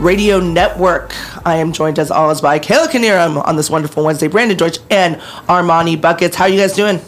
[0.00, 1.14] Radio Network.
[1.46, 5.16] I am joined as always by Kayla Kneirm on this wonderful Wednesday, Brandon Deutsch and
[5.46, 6.36] Armani Buckets.
[6.36, 7.00] How are you guys doing?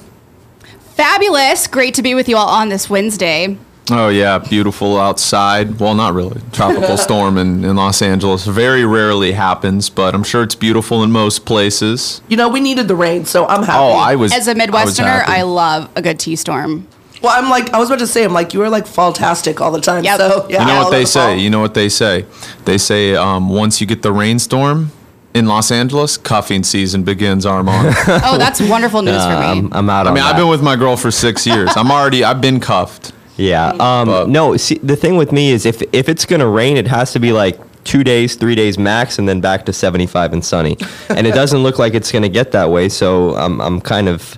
[0.95, 1.67] Fabulous.
[1.67, 3.57] Great to be with you all on this Wednesday.
[3.91, 5.81] Oh yeah, beautiful outside.
[5.81, 6.41] Well, not really.
[6.53, 11.11] Tropical storm in, in Los Angeles very rarely happens, but I'm sure it's beautiful in
[11.11, 12.21] most places.
[12.29, 13.79] You know, we needed the rain, so I'm happy.
[13.79, 15.33] Oh, I was As a was Midwesterner, happy.
[15.33, 16.87] I, love a good tea storm.
[17.23, 19.71] Well, I'm like, I was about to say, I'm like, you are like fall-tastic all
[19.71, 20.03] the time.
[20.05, 20.19] Yep.
[20.19, 20.61] So, yeah.
[20.63, 21.27] You know what they the fall.
[21.29, 21.39] say?
[21.39, 22.27] You know what they say?
[22.65, 24.91] They say um, once you get the rainstorm
[25.35, 27.95] in Los Angeles, cuffing season begins, Armani.
[28.25, 29.35] Oh, that's wonderful news for me.
[29.35, 31.71] I'm, I'm out I on mean, I've been with my girl for six years.
[31.77, 33.13] I'm already, I've been cuffed.
[33.37, 33.69] Yeah.
[33.71, 36.87] Um, But- no, see, the thing with me is if if it's gonna rain, it
[36.89, 40.45] has to be like two days, three days max, and then back to 75 and
[40.45, 40.77] sunny.
[41.09, 42.89] and it doesn't look like it's gonna get that way.
[42.91, 44.37] So I'm I'm kind of.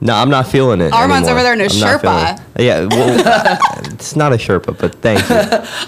[0.00, 0.92] No, I'm not feeling it.
[0.92, 1.30] Armani's anymore.
[1.32, 2.40] over there in a I'm Sherpa.
[2.58, 3.58] Yeah, well,
[3.92, 5.36] it's not a Sherpa, but thank you.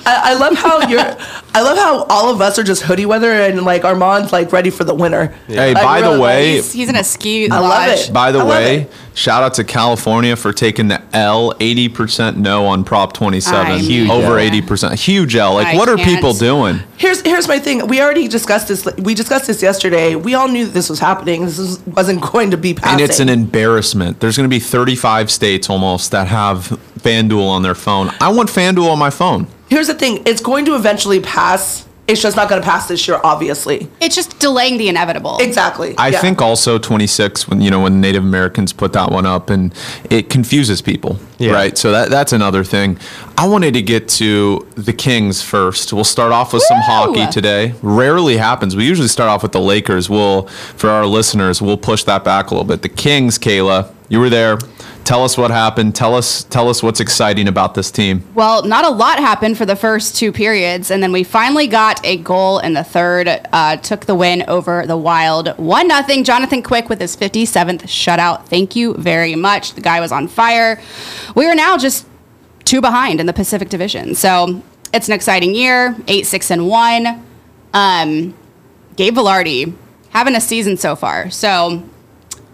[0.07, 1.01] I, I love how you're.
[1.01, 4.71] I love how all of us are just hoodie weather and like Armani's like ready
[4.71, 5.27] for the winter.
[5.49, 8.12] Hey, Like, by we're, the like, way, He's, he's in a ski I love it.
[8.12, 8.91] By the I way, it.
[9.15, 11.53] shout out to California for taking the L.
[11.55, 13.67] 80% no on Prop 27.
[13.67, 14.94] I Huge Over 80%.
[14.99, 15.55] Huge L.
[15.55, 16.09] Like, I what are can't.
[16.09, 16.81] people doing?
[16.97, 17.87] Here's here's my thing.
[17.87, 18.87] We already discussed this.
[18.97, 20.15] We discussed this yesterday.
[20.15, 21.44] We all knew that this was happening.
[21.44, 22.93] This was, wasn't going to be passing.
[22.93, 23.96] And it's an embarrassment.
[23.99, 26.69] There's going to be 35 states almost that have
[27.01, 28.11] FanDuel on their phone.
[28.21, 29.47] I want FanDuel on my phone.
[29.69, 30.23] Here's the thing.
[30.27, 31.86] It's going to eventually pass.
[32.09, 33.89] It's just not going to pass this year, obviously.
[34.00, 35.39] It's just delaying the inevitable.
[35.39, 35.94] Exactly.
[35.99, 36.21] I Yeah.
[36.21, 39.75] think also 26 when you know when Native Americans put that one up and
[40.09, 41.50] it confuses people, Yeah.
[41.53, 41.77] right?
[41.77, 42.97] So that that's another thing.
[43.37, 45.93] I wanted to get to the Kings first.
[45.93, 47.75] We'll start off with some hockey today.
[47.83, 48.77] Rarely happens.
[48.77, 50.09] We usually start off with the Lakers.
[50.09, 50.47] We'll
[50.77, 52.83] for our listeners, we'll push that back a little bit.
[52.83, 54.59] The Kings, Kayla, you were there.
[55.06, 55.94] Tell us what happened.
[55.94, 58.25] Tell us tell us what's exciting about this team.
[58.34, 62.05] Well, not a lot happened for the first two periods, and then we finally got
[62.05, 63.28] a goal in the third.
[63.28, 66.25] Uh, took the win over the Wild, one nothing.
[66.25, 68.47] Jonathan Quick with his 57th shutout.
[68.47, 69.75] Thank you very much.
[69.75, 70.83] The guy was on fire.
[71.37, 72.05] We are now just
[72.65, 74.61] two behind in the Pacific Division, so
[74.93, 75.94] it's an exciting year.
[76.09, 77.25] Eight six and one.
[77.73, 78.34] Um,
[78.97, 79.73] Gabe Vilardi
[80.09, 81.31] having a season so far.
[81.31, 81.84] So,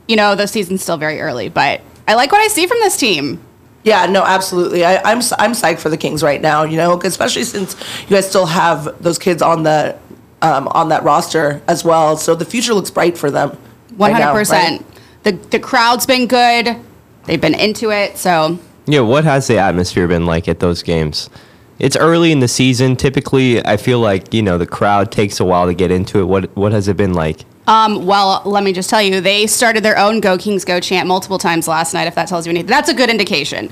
[0.06, 2.96] you know, the season's still very early, but I like what I see from this
[2.96, 3.40] team.
[3.84, 4.84] Yeah, no, absolutely.
[4.84, 6.62] I, I'm I'm psyched for the Kings right now.
[6.62, 9.98] You know, especially since you guys still have those kids on the
[10.40, 12.16] um, on that roster as well.
[12.16, 13.56] So the future looks bright for them.
[13.96, 14.86] One hundred percent.
[15.24, 16.76] The the crowd's been good.
[17.24, 18.19] They've been into it.
[18.19, 21.30] So Yeah, what has the atmosphere been like at those games?
[21.78, 22.96] It's early in the season.
[22.96, 26.24] Typically, I feel like you know the crowd takes a while to get into it.
[26.24, 27.44] What what has it been like?
[27.66, 31.06] Um well let me just tell you, they started their own Go Kings Go chant
[31.06, 32.68] multiple times last night, if that tells you anything.
[32.68, 33.70] That's a good indication.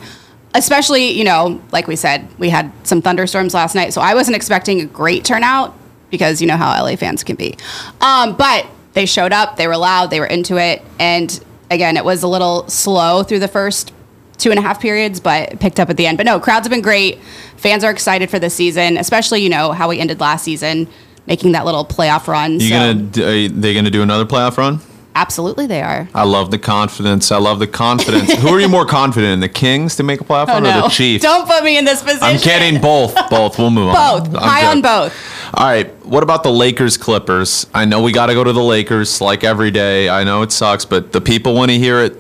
[0.55, 4.35] Especially, you know, like we said, we had some thunderstorms last night, so I wasn't
[4.37, 5.77] expecting a great turnout
[6.11, 7.57] because you know how LA fans can be.
[8.01, 12.05] Um, but they showed up, they were loud, they were into it, and again, it
[12.05, 13.93] was a little slow through the first
[14.39, 16.17] two and a half periods, but picked up at the end.
[16.17, 17.23] But no, crowds have been great.
[17.57, 20.89] Fans are excited for this season, especially you know how we ended last season,
[21.31, 22.55] making that little playoff run.
[22.55, 24.81] You so gonna are they gonna do another playoff run?
[25.15, 26.09] absolutely they are.
[26.15, 27.31] I love the confidence.
[27.31, 28.33] I love the confidence.
[28.35, 30.83] Who are you more confident in, the Kings to make a playoff oh, run or
[30.83, 31.25] the Chiefs?
[31.25, 32.23] Oh, Don't put me in this position.
[32.23, 32.81] I'm kidding.
[32.81, 33.15] Both.
[33.29, 33.59] Both.
[33.59, 34.31] We'll move on.
[34.31, 34.43] Both.
[34.43, 35.15] High on both.
[35.55, 35.89] All right.
[36.07, 37.67] What about the Lakers Clippers?
[37.75, 40.09] I know we got to go to the Lakers like every day.
[40.09, 42.17] I know it sucks, but the people want to hear it.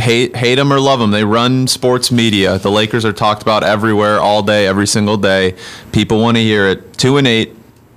[0.00, 1.10] Hate hate them or love them.
[1.10, 2.58] They run sports media.
[2.58, 5.56] The Lakers are talked about everywhere, all day, every single day.
[5.92, 6.92] People want to hear it.
[6.98, 7.56] Two and eight.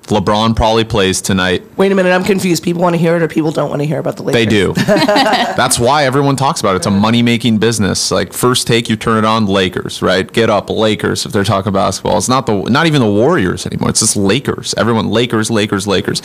[0.09, 1.63] LeBron probably plays tonight.
[1.77, 2.63] Wait a minute, I'm confused.
[2.63, 4.43] People want to hear it, or people don't want to hear about the Lakers.
[4.43, 4.73] They do.
[4.85, 6.77] That's why everyone talks about it.
[6.77, 8.11] It's a money making business.
[8.11, 10.31] Like first take, you turn it on, Lakers, right?
[10.31, 11.25] Get up, Lakers.
[11.25, 13.89] If they're talking basketball, it's not the not even the Warriors anymore.
[13.89, 14.73] It's just Lakers.
[14.75, 16.21] Everyone, Lakers, Lakers, Lakers.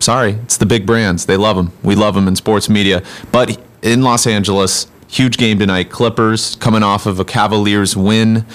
[0.00, 1.26] Sorry, it's the big brands.
[1.26, 1.72] They love them.
[1.82, 3.02] We love them in sports media.
[3.32, 5.90] But in Los Angeles, huge game tonight.
[5.90, 8.46] Clippers coming off of a Cavaliers win.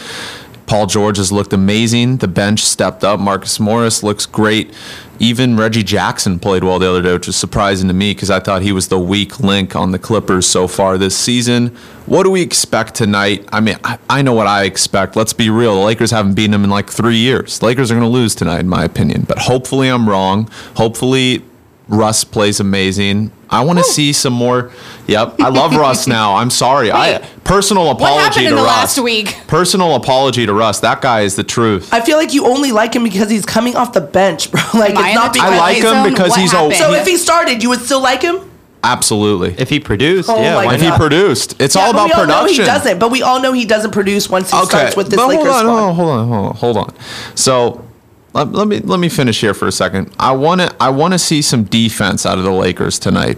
[0.65, 2.17] Paul George has looked amazing.
[2.17, 3.19] The bench stepped up.
[3.19, 4.73] Marcus Morris looks great.
[5.19, 8.39] Even Reggie Jackson played well the other day, which was surprising to me because I
[8.39, 11.67] thought he was the weak link on the Clippers so far this season.
[12.05, 13.47] What do we expect tonight?
[13.51, 15.15] I mean, I, I know what I expect.
[15.15, 15.75] Let's be real.
[15.75, 17.59] The Lakers haven't beaten them in like three years.
[17.59, 19.23] The Lakers are going to lose tonight, in my opinion.
[19.27, 20.49] But hopefully I'm wrong.
[20.75, 21.43] Hopefully
[21.87, 23.31] Russ plays amazing.
[23.53, 24.71] I want to see some more.
[25.07, 26.35] Yep, I love Russ now.
[26.35, 26.91] I'm sorry.
[26.91, 28.97] I personal apology happened in to the Russ.
[28.97, 29.37] last week?
[29.47, 30.79] Personal apology to Russ.
[30.79, 31.93] That guy is the truth.
[31.93, 34.61] I feel like you only like him because he's coming off the bench, bro.
[34.73, 36.09] Like Am it's in not the because I like him Zone?
[36.09, 36.73] because What he's happened?
[36.73, 38.49] a So if he started, you would still like him?
[38.85, 39.55] absolutely.
[39.57, 40.55] If he produced, Oh yeah.
[40.55, 42.63] my why If he produced, it's Yeah, all about we all know production.
[42.65, 45.27] he doesn't, but we all know he doesn't produce once he starts with this but
[45.29, 45.93] Lakers hold on, squad.
[45.93, 46.95] hold on, hold on, hold on.
[47.35, 47.85] So
[48.33, 50.13] let, let me let me finish here for a second.
[50.19, 53.37] I want to I want to see some defense out of the Lakers tonight.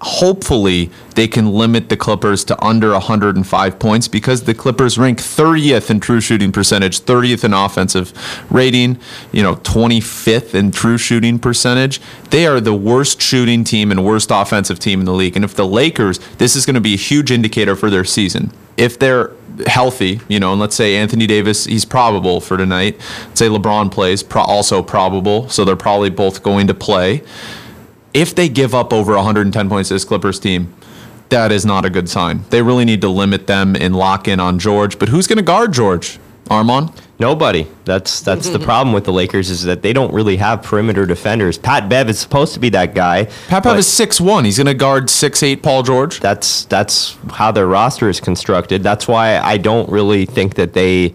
[0.00, 5.90] Hopefully, they can limit the Clippers to under 105 points because the Clippers rank 30th
[5.90, 8.12] in true shooting percentage, 30th in offensive
[8.48, 8.96] rating,
[9.32, 12.00] you know, 25th in true shooting percentage.
[12.30, 15.34] They are the worst shooting team and worst offensive team in the league.
[15.34, 18.52] And if the Lakers, this is going to be a huge indicator for their season.
[18.76, 19.32] If they're
[19.66, 22.96] healthy, you know, and let's say Anthony Davis, he's probable for tonight.
[23.26, 25.48] Let's say LeBron plays, pro- also probable.
[25.48, 27.22] So they're probably both going to play.
[28.14, 30.74] If they give up over 110 points to this Clippers team,
[31.28, 32.44] that is not a good sign.
[32.50, 34.98] They really need to limit them and lock in on George.
[34.98, 36.18] But who's going to guard George?
[36.46, 36.94] Armani?
[37.20, 37.66] Nobody.
[37.84, 38.64] That's that's the mm-hmm.
[38.64, 41.58] problem with the Lakers is that they don't really have perimeter defenders.
[41.58, 43.24] Pat Bev is supposed to be that guy.
[43.48, 44.44] Pat but Bev is 6'1.
[44.44, 46.20] He's going to guard six eight Paul George.
[46.20, 48.84] That's that's how their roster is constructed.
[48.84, 51.14] That's why I don't really think that they.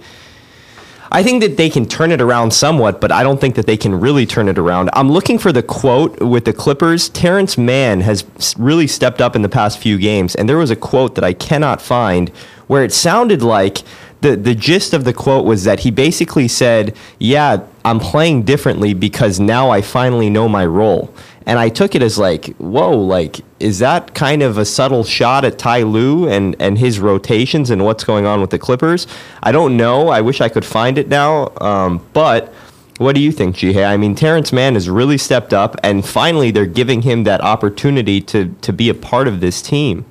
[1.10, 3.78] I think that they can turn it around somewhat, but I don't think that they
[3.78, 4.90] can really turn it around.
[4.94, 7.08] I'm looking for the quote with the Clippers.
[7.10, 8.26] Terrence Mann has
[8.58, 11.34] really stepped up in the past few games, and there was a quote that I
[11.34, 12.30] cannot find
[12.66, 13.84] where it sounded like
[14.24, 18.96] the the gist of the quote was that he basically said, "Yeah, I'm playing differently
[18.96, 21.14] because now I finally know my role."
[21.46, 25.44] And I took it as like, whoa, like, is that kind of a subtle shot
[25.44, 29.08] at Ty Lue and, and his rotations and what's going on with the Clippers?
[29.44, 30.08] I don't know.
[30.08, 31.52] I wish I could find it now.
[31.60, 32.54] Um, but
[32.98, 33.84] what do you think, Ji Hae?
[33.84, 38.22] I mean, Terrence Mann has really stepped up, and finally they're giving him that opportunity
[38.22, 40.06] to, to be a part of this team.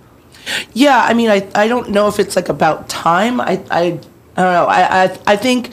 [0.73, 3.41] Yeah, I mean, I, I don't know if it's like about time.
[3.41, 4.01] I I, I don't
[4.37, 4.67] know.
[4.67, 5.71] I, I I think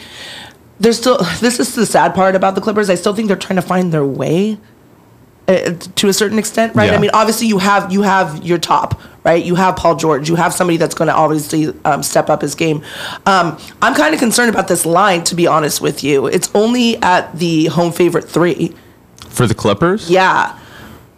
[0.80, 2.90] there's still this is the sad part about the Clippers.
[2.90, 4.58] I still think they're trying to find their way
[5.50, 6.92] uh, to a certain extent, right?
[6.92, 6.96] Yeah.
[6.96, 9.44] I mean, obviously you have you have your top, right?
[9.44, 10.30] You have Paul George.
[10.30, 12.84] You have somebody that's going to obviously um, step up his game.
[13.26, 16.28] Um, I'm kind of concerned about this line, to be honest with you.
[16.28, 18.76] It's only at the home favorite three.
[19.28, 20.10] For the Clippers?
[20.10, 20.58] Yeah.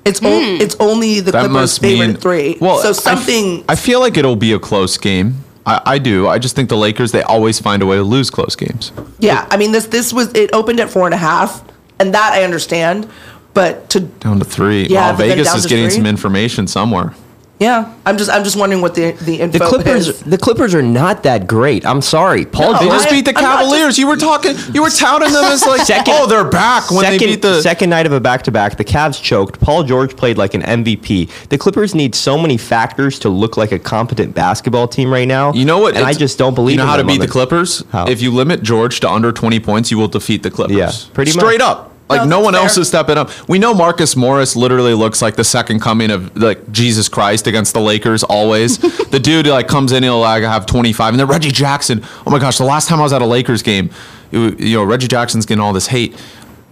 [0.03, 0.61] It's, o- hmm.
[0.61, 2.57] it's only the That Clippers' must favorite mean three.
[2.59, 5.43] Well, so something I feel like it'll be a close game.
[5.65, 6.27] I, I do.
[6.27, 8.91] I just think the Lakers they always find a way to lose close games.
[9.19, 11.63] Yeah, I mean this this was it opened at four and a half,
[11.99, 13.07] and that I understand,
[13.53, 14.87] but to Down to three.
[14.87, 15.97] Yeah, Wow, but then Vegas is getting three?
[15.97, 17.13] some information somewhere.
[17.61, 20.19] Yeah, I'm just I'm just wondering what the the info The Clippers, is.
[20.23, 21.85] the Clippers are not that great.
[21.85, 22.73] I'm sorry, Paul.
[22.73, 23.85] No, They George- just I- beat the I'm Cavaliers.
[23.89, 24.55] just- you were talking.
[24.73, 27.61] You were touting them as like, Second- oh, they're back when second, they beat the.
[27.61, 29.59] second night of a back to back, the Cavs choked.
[29.61, 31.29] Paul George played like an MVP.
[31.49, 35.53] The Clippers need so many factors to look like a competent basketball team right now.
[35.53, 35.95] You know what?
[35.95, 36.73] And I just don't believe.
[36.73, 37.83] You know how to beat on the Clippers?
[37.91, 38.07] How?
[38.07, 40.75] If you limit George to under 20 points, you will defeat the Clippers.
[40.75, 41.39] Yeah, pretty much.
[41.45, 41.90] Straight up.
[42.17, 43.29] Like No, one else is stepping up.
[43.47, 47.73] We know Marcus Morris literally looks like the second coming of like Jesus Christ against
[47.73, 48.77] the Lakers always.
[49.09, 51.13] the dude like comes in, he'll like have 25.
[51.13, 52.03] And then Reggie Jackson.
[52.25, 53.89] Oh my gosh, the last time I was at a Lakers game,
[54.31, 56.15] it you know, Reggie Jackson's getting all this hate.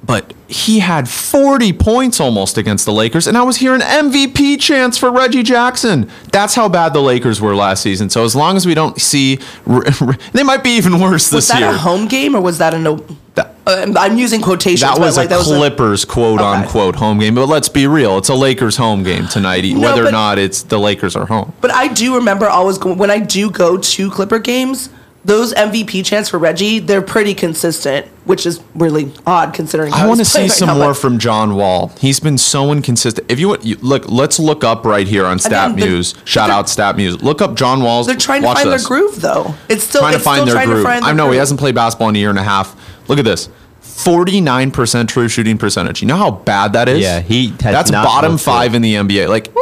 [0.01, 4.98] But he had 40 points almost against the Lakers, and I was hearing MVP chance
[4.98, 6.10] for Reggie Jackson.
[6.32, 8.10] That's how bad the Lakers were last season.
[8.10, 9.39] So as long as we don't see,
[10.34, 11.68] they might be even worse Was this year.
[11.68, 13.06] Was that a home game or was that a no?
[13.36, 14.82] That- Uh, I'm using quotations.
[14.82, 16.62] that but, was like, a Clippers quote Okay.
[16.62, 17.36] unquote home game.
[17.36, 20.63] But let's be real, it's a Lakers home game tonight, No, whether or not it's
[20.63, 21.53] the Lakers are home.
[21.62, 24.89] But I do remember always when I do go to Clipper games.
[25.26, 29.92] Those MVP chants for Reggie, they're pretty consistent, which is really odd considering.
[29.92, 31.92] I how want to see right some now, more from John Wall.
[32.00, 33.30] He's been so inconsistent.
[33.30, 36.26] If you, want- you look, let's look up right here on StatMuse.
[36.26, 37.22] Shout out StatMuse.
[37.22, 38.08] Look up John Wall's.
[38.08, 38.82] They're trying to find this.
[38.82, 39.54] their groove, though.
[39.68, 40.80] It's still trying to find their trying groove.
[40.80, 42.76] To find I their know he hasn't played basketball in a year and a half.
[43.10, 43.50] Look at this.
[43.82, 46.02] 49% true shooting percentage.
[46.02, 47.02] You know how bad that is?
[47.02, 48.78] Yeah, he has That's not bottom five good.
[48.78, 49.28] in the NBA.
[49.28, 49.54] Like,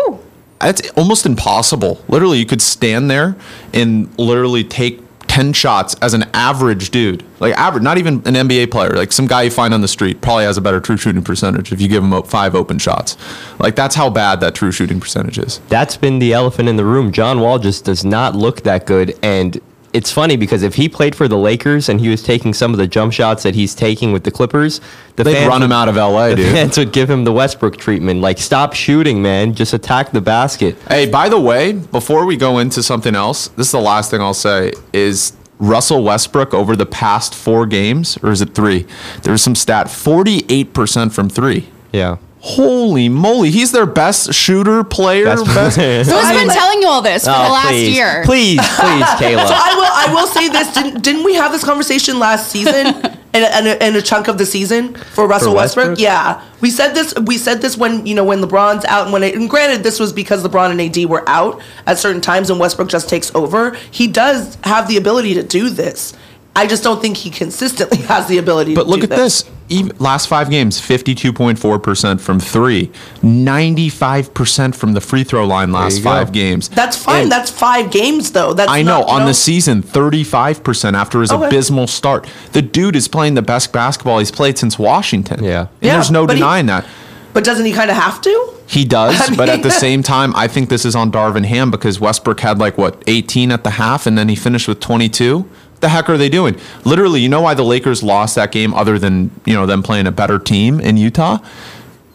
[0.59, 2.03] that's almost impossible.
[2.07, 3.35] Literally, you could stand there
[3.73, 5.01] and literally take
[5.37, 7.23] 10 shots as an average dude.
[7.39, 8.93] Like, average, not even an NBA player.
[8.93, 11.71] Like, some guy you find on the street probably has a better true shooting percentage
[11.71, 13.15] if you give him five open shots.
[13.59, 15.59] Like, that's how bad that true shooting percentage is.
[15.69, 17.11] That's been the elephant in the room.
[17.11, 19.15] John Wall just does not look that good.
[19.21, 19.61] And
[19.97, 22.77] it's funny because if he played for the Lakers and he was taking some of
[22.77, 24.79] the jump shots that he's taking with the Clippers,
[25.15, 26.51] the They'd fans run him would- out of LA, the dude.
[26.53, 28.21] fans would give him the Westbrook treatment.
[28.21, 29.53] Like, stop shooting, man.
[29.55, 30.75] Just attack the basket.
[30.87, 34.21] Hey, by the way, before we go into something else, this is the last thing
[34.21, 38.85] I'll say is Russell Westbrook over the past four games, or is it three?
[39.23, 41.67] There's some stat 48% from three.
[41.91, 42.17] Yeah.
[42.47, 45.25] Holy moly, he's their best shooter player.
[45.25, 45.75] That's best-
[46.07, 48.23] Who's been telling you all this for the oh, last Oh, please, year?
[48.23, 49.47] Please, please, Kayla.
[49.47, 50.11] So I will.
[50.11, 50.73] I will say this.
[50.73, 54.37] Didn't, didn't we have this conversation last season and, and, a, and a chunk of
[54.37, 55.87] the season for Russell For Westbrook?
[55.89, 55.99] Westbrook?
[55.99, 57.13] Yeah, we said this.
[57.15, 59.99] We said this when you know when LeBron's out and when it, and granted this
[59.99, 63.75] was because LeBron and AD were out at certain times and Westbrook just takes over.
[63.91, 66.13] He does have the ability to do this.
[66.57, 68.73] I just don't think he consistently has the ability.
[68.75, 69.43] But to look do at this.
[69.69, 72.89] Even, last five games, 52.4% from three,
[73.21, 76.09] 95% from the free throw line last you go.
[76.09, 76.69] five games.
[76.69, 77.23] That's fine.
[77.23, 78.53] And- That's five games though.
[78.53, 81.47] That's I know not, you on the season, 35% after his Okay.
[81.47, 82.27] abysmal start.
[82.53, 85.43] The dude is playing the best basketball he's played since Washington.
[85.43, 85.59] Yeah.
[85.59, 86.85] And Yeah, there's no but he- denying that.
[87.33, 88.53] But doesn't he kind of have to?
[88.65, 91.71] He does, I but at the same time, I think this is on Darvin Ham
[91.71, 95.45] because Westbrook had like what 18 at the half, and then he finished with 22.
[95.79, 96.59] The heck are they doing?
[96.85, 100.07] Literally, you know why the Lakers lost that game, other than you know them playing
[100.07, 101.37] a better team in Utah.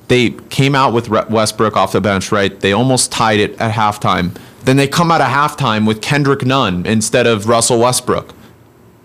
[0.08, 2.58] They came out with Westbrook off the bench, right?
[2.58, 4.36] They almost tied it at halftime.
[4.64, 8.34] Then they come out of halftime with Kendrick Nunn instead of Russell Westbrook.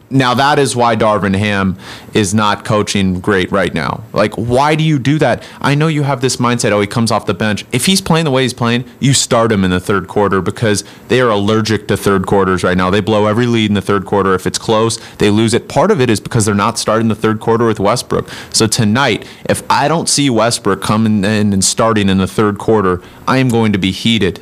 [0.09, 1.77] Now that is why Darvin Ham
[2.13, 4.03] is not coaching great right now.
[4.13, 5.43] Like, why do you do that?
[5.59, 6.71] I know you have this mindset.
[6.71, 7.65] Oh, he comes off the bench.
[7.73, 10.85] If he's playing the way he's playing, you start him in the third quarter because
[11.09, 12.89] they are allergic to third quarters right now.
[12.89, 14.33] They blow every lead in the third quarter.
[14.33, 15.67] If it's close, they lose it.
[15.67, 18.29] Part of it is because they're not starting the third quarter with Westbrook.
[18.53, 23.01] So tonight, if I don't see Westbrook coming in and starting in the third quarter,
[23.27, 24.41] I am going to be heated.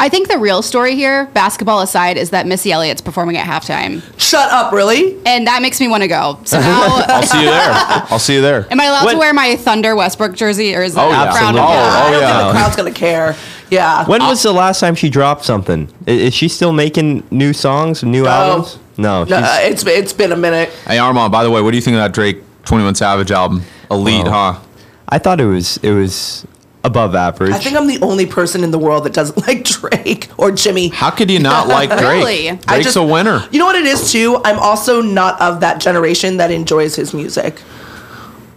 [0.00, 4.02] I think the real story here, basketball aside, is that Missy Elliott's performing at halftime,
[4.18, 5.16] Shut up, really?
[5.26, 6.38] and that makes me want to go.
[6.44, 7.70] So now, I'll see you there.
[8.10, 8.66] I'll see you there.
[8.72, 11.30] am I allowed What- to wear my Thunder Westbrook jersey, or is it Oh, yeah.
[11.30, 11.60] frowned Absolutely.
[11.60, 11.76] upon?
[11.76, 12.38] Oh, I don't yeah.
[12.42, 13.36] think the crowd's gonna care.
[13.70, 14.04] Yeah.
[14.06, 15.88] When was the last time she dropped something?
[16.08, 18.78] I- Is she still making new songs, new albums?
[18.96, 20.70] No, No, uh, it's it's been a minute.
[20.86, 23.62] Hey Armani, by the way, what do you think of that Drake 21 Savage album?
[23.90, 24.60] Elite, Well, huh?
[25.08, 26.46] I thought it was it was
[26.82, 27.52] above average.
[27.52, 30.88] I think I'm the only person in the world that doesn't like Drake or Jimmy.
[30.88, 32.02] How could you not like Drake?
[32.02, 32.48] Really?
[32.50, 33.46] I Drake's just- a winner.
[33.50, 34.40] You know what it is too?
[34.44, 37.60] I'm also not of that generation that enjoys his music.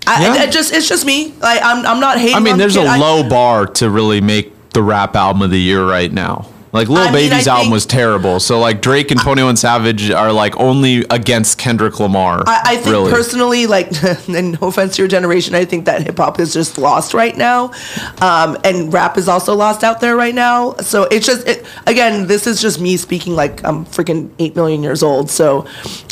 [0.05, 0.33] I, Yeah.
[0.33, 1.33] I- I just it's just me.
[1.41, 2.35] Like I'm I'm not hating.
[2.35, 2.87] I mean, on the there's a kid.
[2.87, 6.47] I- low bar to really make the rap album of the year right now.
[6.73, 8.39] Like Lil I mean, Baby's I album think- was terrible.
[8.39, 12.43] So like Drake and 21 Savage are like only against Kendrick Lamar.
[12.47, 13.11] I, I think really.
[13.11, 13.91] personally, like,
[14.27, 17.37] and no offense to your generation, I think that hip hop is just lost right
[17.37, 17.71] now,
[18.21, 20.73] um, and rap is also lost out there right now.
[20.77, 24.81] So it's just, it, again, this is just me speaking like I'm freaking eight million
[24.81, 25.29] years old.
[25.29, 25.67] So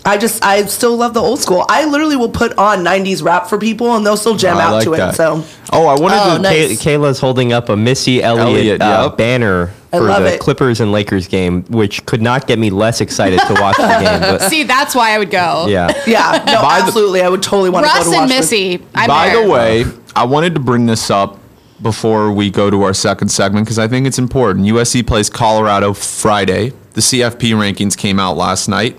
[0.06, 1.66] I just, I still love the old school.
[1.70, 4.74] I literally will put on '90s rap for people, and they'll still jam I out
[4.74, 5.14] like to that.
[5.14, 5.18] it.
[5.18, 6.42] So Oh, I wanted Oh, to.
[6.44, 6.82] nice.
[6.84, 9.18] Kay- Kayla's holding up a Missy Elliott, Elliott, uh, yep.
[9.18, 10.40] banner I for the it.
[10.40, 14.20] Clippers and Lakers game, which could not get me less excited to watch the game.
[14.22, 15.68] But See, that's why I would go.
[15.68, 18.20] yeah, yeah, no, By the- absolutely, I would totally want to go Russ to watch
[18.22, 18.30] and.
[18.30, 18.82] Missy.
[18.96, 19.44] I'm By there.
[19.46, 21.40] the way, I wanted to bring this up
[21.82, 24.66] before we go to our second segment because I think it's important.
[24.68, 26.74] USC plays Colorado Friday.
[26.94, 28.96] The CFP rankings came out last night.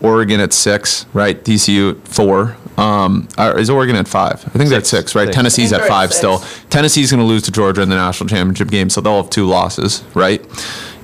[0.00, 1.42] Oregon at six, right?
[1.42, 2.56] TCU at four.
[2.78, 4.44] Um, or is Oregon at five?
[4.46, 5.26] I think they're at six, right?
[5.26, 5.36] Six.
[5.36, 6.38] Tennessee's at five still.
[6.70, 9.46] Tennessee's going to lose to Georgia in the national championship game, so they'll have two
[9.46, 10.40] losses, right?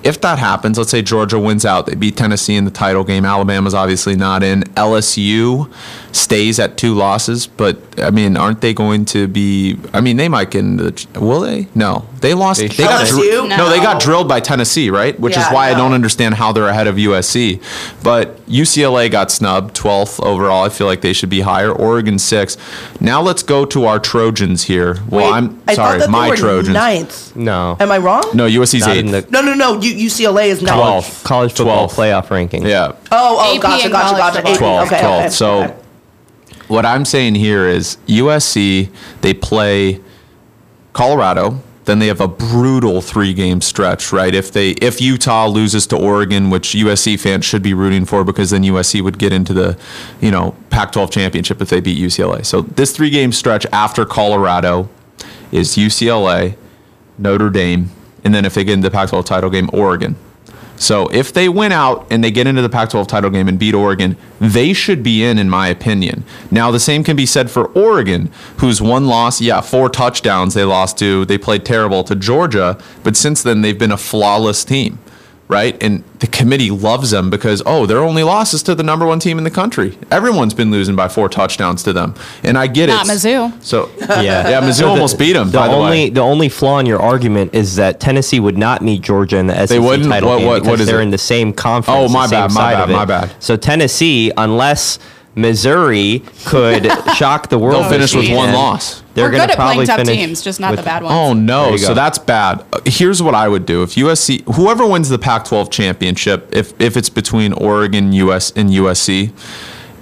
[0.04, 3.24] If that happens, let's say Georgia wins out, they beat Tennessee in the title game.
[3.24, 4.62] Alabama's obviously not in.
[4.74, 5.70] LSU
[6.12, 9.76] stays at two losses, but I mean, aren't they going to be?
[9.92, 11.20] I mean, they might get into the.
[11.20, 11.68] Will they?
[11.74, 12.60] No, they lost.
[12.60, 13.16] They, They got should.
[13.16, 13.48] dri- LSU?
[13.48, 15.18] no, they got drilled by Tennessee, right?
[15.18, 17.60] Which is Yeah, why I don't understand how they're ahead of USC.
[18.02, 20.64] But UCLA got snubbed, 12th overall.
[20.64, 21.70] I feel like they should be higher.
[21.72, 22.56] Oregon six.
[23.00, 24.98] Now let's go to our Trojans here.
[25.08, 26.68] Well, Wait, I'm sorry, thought that my they were Trojans.
[26.74, 27.36] Ninth.
[27.36, 28.22] no, Am I wrong?
[28.34, 29.10] No, USC's Not eighth.
[29.10, 29.80] the No, no, no.
[29.80, 30.74] U- UCLA is ninth.
[30.76, 31.04] Twelve.
[31.24, 31.94] college, college football 12th.
[31.94, 32.64] playoff ranking.
[32.66, 32.92] Yeah.
[33.12, 34.36] Oh, oh, AP gotcha, gotcha, gotcha.
[34.36, 34.52] football.
[34.52, 34.58] AP.
[34.58, 35.20] 12, okay, 12.
[35.20, 35.74] okay, So okay.
[36.68, 38.90] What I'm saying here is USC,
[39.22, 40.00] they play
[40.92, 44.34] Colorado then they have a brutal three game stretch, right?
[44.34, 48.50] If they if Utah loses to Oregon, which USC fans should be rooting for because
[48.50, 49.78] then USC would get into the,
[50.20, 52.44] you know, Pac-12 championship if they beat UCLA.
[52.44, 54.90] So this three game stretch after Colorado
[55.50, 56.58] is UCLA,
[57.16, 57.90] Notre Dame,
[58.22, 60.16] and then if they get into the Pac-12 title game, Oregon.
[60.78, 63.58] So if they win out and they get into the Pac 12 title game and
[63.58, 66.24] beat Oregon, they should be in, in my opinion.
[66.50, 70.64] Now, the same can be said for Oregon, whose one loss, yeah, four touchdowns they
[70.64, 71.24] lost to.
[71.24, 74.98] They played terrible to Georgia, but since then they've been a flawless team
[75.48, 75.82] right?
[75.82, 79.18] And the committee loves them because oh, their only loss is to the number one
[79.18, 79.96] team in the country.
[80.10, 83.10] Everyone's been losing by four touchdowns to them, and I get Not it.
[83.12, 83.62] Mizzou.
[83.62, 85.50] So Yeah, yeah, Mizzou So the- almost beat them.
[85.50, 86.10] The by the only way.
[86.10, 89.66] the only flaw in your argument is that Tennessee would not meet Georgia in the
[89.66, 90.08] SEC wouldn't?
[90.08, 91.04] title What- game because what is they're it?
[91.04, 92.10] in the same conference.
[92.10, 93.32] Oh, my the bad, my bad, my bad.
[93.42, 94.98] So Tennessee, unless
[95.38, 99.02] Missouri could shock the world, They'll finish with one loss.
[99.14, 101.02] They're We're gonna good at playing probably tough finish teams, just not with- the bad
[101.02, 101.14] ones.
[101.14, 102.64] Oh no, so that's bad.
[102.72, 106.96] Uh, Here's what I would do if USC, whoever wins the Pac-12 championship, if if
[106.96, 109.30] it's between Oregon, US, and USC,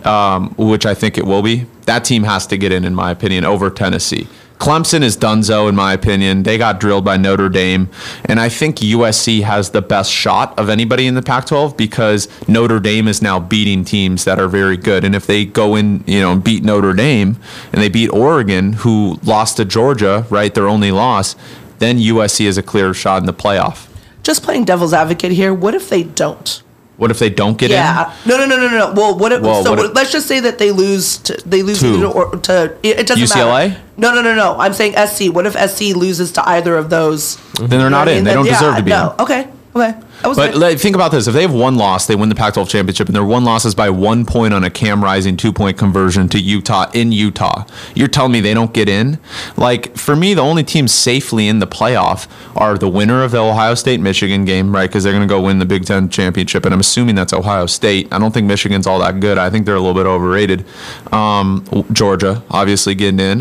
[0.07, 3.11] um, which I think it will be, that team has to get in, in my
[3.11, 4.27] opinion, over Tennessee.
[4.59, 6.43] Clemson is Dunzo, in my opinion.
[6.43, 7.89] They got drilled by Notre Dame,
[8.25, 12.81] and I think USC has the best shot of anybody in the Pac-12 because Notre
[12.81, 15.05] Dame is now beating teams that are very good.
[15.05, 17.39] And if they go in, you know, and beat Notre Dame
[17.73, 21.37] and they beat Oregon, who lost to Georgia, right, their only loss,
[21.79, 23.89] then USC is a clear shot in the playoff.
[24.23, 25.53] Just playing devil's advocate here.
[25.53, 26.63] What if they don't?
[26.97, 27.77] What if they don't get in?
[27.77, 28.15] Yeah.
[28.25, 28.93] No, no, no, no, no.
[28.95, 29.43] Well, what if?
[29.43, 31.19] So what if- let's just say that they lose.
[31.19, 32.07] To, they lose To?
[32.11, 32.77] or, to.
[32.83, 33.69] It, doesn't UCLA?
[33.71, 33.83] matter.
[33.99, 34.57] No, no, no, no.
[34.59, 35.33] I'm saying SC.
[35.35, 37.37] What if SC loses to either of those?
[37.61, 38.25] Then they're not in.
[38.25, 39.15] They don't deserve to be no.
[39.19, 39.21] in.
[39.21, 39.49] Okay.
[39.77, 39.95] Okay.
[40.23, 43.09] But like, think about this: if they have one loss, they win the Pac-12 championship,
[43.09, 46.41] and their one loss is by one point on a Cam Rising two-point conversion to
[46.41, 47.67] Utah in Utah.
[47.95, 49.19] You're telling me they don't get in?
[49.57, 53.39] Like for me, the only teams safely in the playoff are the winner of the
[53.39, 54.89] Ohio State Michigan game, right?
[54.89, 57.67] Because they're going to go win the Big Ten championship, and I'm assuming that's Ohio
[57.67, 58.09] State.
[58.11, 59.37] I don't think Michigan's all that good.
[59.37, 60.65] I think they're a little bit overrated.
[61.13, 63.41] Um, Georgia, obviously getting in.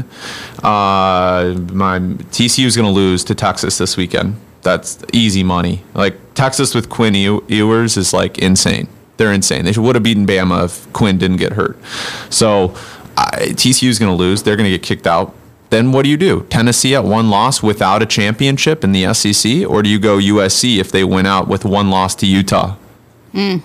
[0.62, 2.00] Uh, my
[2.32, 4.36] TCU is going to lose to Texas this weekend.
[4.62, 5.84] That's easy money.
[5.94, 8.88] Like Texas with Quinn Ew- Ewers is like insane.
[9.18, 9.65] They're insane.
[9.65, 11.77] They would have beaten Bama if Quinn didn't get hurt.
[12.30, 12.75] So
[13.18, 14.44] I TCU is going to lose.
[14.44, 15.34] They're going to get kicked out.
[15.70, 16.46] Then what do you do?
[16.50, 20.77] Tennessee at one loss without a championship in the SEC, or do you go USC
[20.77, 22.76] if they win out with one loss to Utah?
[23.32, 23.58] Hmm.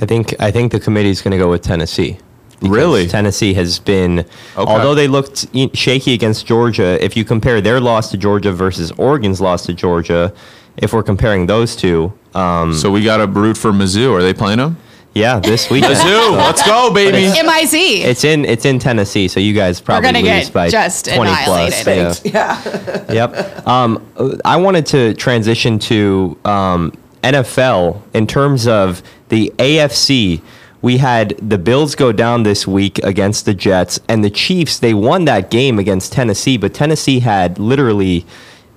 [0.00, 2.18] I think I think the committee is going to go with Tennessee.
[2.60, 3.06] Because Really?
[3.08, 7.02] Tennessee has been, although they looked shaky against Georgia.
[7.02, 10.34] If you compare their loss to Georgia versus Oregon's loss to Georgia,
[10.76, 14.12] if we're comparing those two, um, So we got to root for Mizzou.
[14.12, 14.76] Are they playing them?
[15.12, 15.94] yeah, this weekend.
[15.96, 17.26] Mizzou, let's go, baby.
[17.42, 17.74] MIZ.
[17.74, 21.32] It's in it's in Tennessee, so you guys probably gonna lose get by just twenty
[21.44, 21.84] plus.
[21.86, 22.32] annihilated.
[22.32, 22.62] Yeah.
[22.64, 23.04] yeah.
[23.10, 23.66] Yep.
[23.66, 26.92] Um, I wanted to transition to um,
[27.24, 30.40] NFL in terms of the AFC.
[30.82, 34.78] We had the Bills go down this week against the Jets, and the Chiefs.
[34.78, 38.24] They won that game against Tennessee, but Tennessee had literally,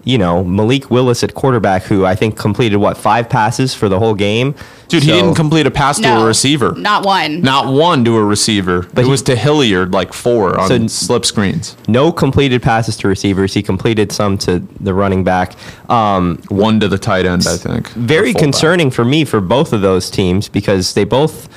[0.05, 3.99] you know, Malik Willis at quarterback, who I think completed what five passes for the
[3.99, 4.53] whole game.
[4.89, 6.73] Dude, he didn't complete a pass to no, a receiver.
[6.73, 7.41] Not one.
[7.41, 8.81] Not one to a receiver.
[8.93, 11.75] But it he- was to Hilliard like four on So- slip screens.
[11.87, 13.53] no completed passes to receivers.
[13.53, 15.53] He completed some to the running back.
[15.89, 17.87] Um, One to the tight end, I think.
[17.93, 18.41] very Or fullback.
[18.43, 21.47] concerning for me for both of those teams because they both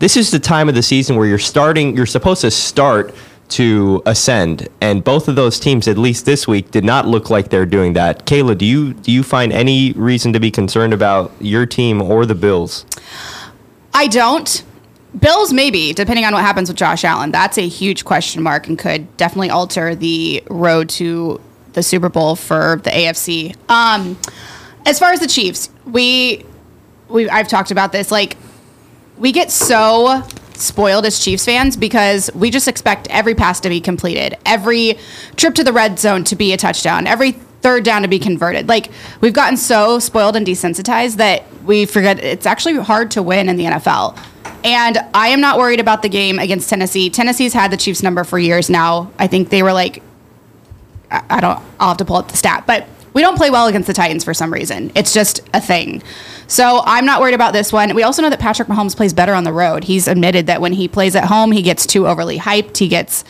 [0.00, 3.14] this is the time of the season where you're starting you're supposed to start
[3.54, 7.50] to ascend and both of those teams at least this week did not look like
[7.50, 11.32] they're doing that kayla do you do you find any reason to be concerned about
[11.40, 12.84] your team or the bills
[13.94, 14.64] I don't.
[15.16, 17.30] Bills, maybe, depending on what happens with Josh Allen.
[17.30, 21.40] That's a huge question mark and could definitely alter the road to
[21.72, 23.54] the Super Bowl for the AFC.
[23.70, 24.18] Um,
[24.84, 26.44] as far as the Chiefs, we,
[27.08, 28.10] we I've talked about this.
[28.10, 28.36] Like,
[29.16, 30.24] we get so
[30.56, 34.98] spoiled as Chiefs fans because we just expect every pass to be completed, every
[35.36, 38.68] trip to the red zone to be a touchdown, every third down to be converted.
[38.68, 38.90] Like
[39.20, 43.56] we've gotten so spoiled and desensitized that we forget it's actually hard to win in
[43.56, 44.18] the NFL.
[44.64, 47.10] And I am not worried about the game against Tennessee.
[47.10, 49.10] Tennessee's had the Chiefs number for years now.
[49.18, 50.02] I think they were like
[51.10, 51.62] I don't.
[51.78, 54.24] I'll have to pull up the stat, but we don't play well against the Titans
[54.24, 54.92] for some reason.
[54.94, 56.02] It's just a thing.
[56.46, 57.94] So I'm not worried about this one.
[57.94, 59.84] We also know that Patrick Mahomes plays better on the road.
[59.84, 62.76] He's admitted that when he plays at home, he gets too overly hyped.
[62.76, 63.24] He gets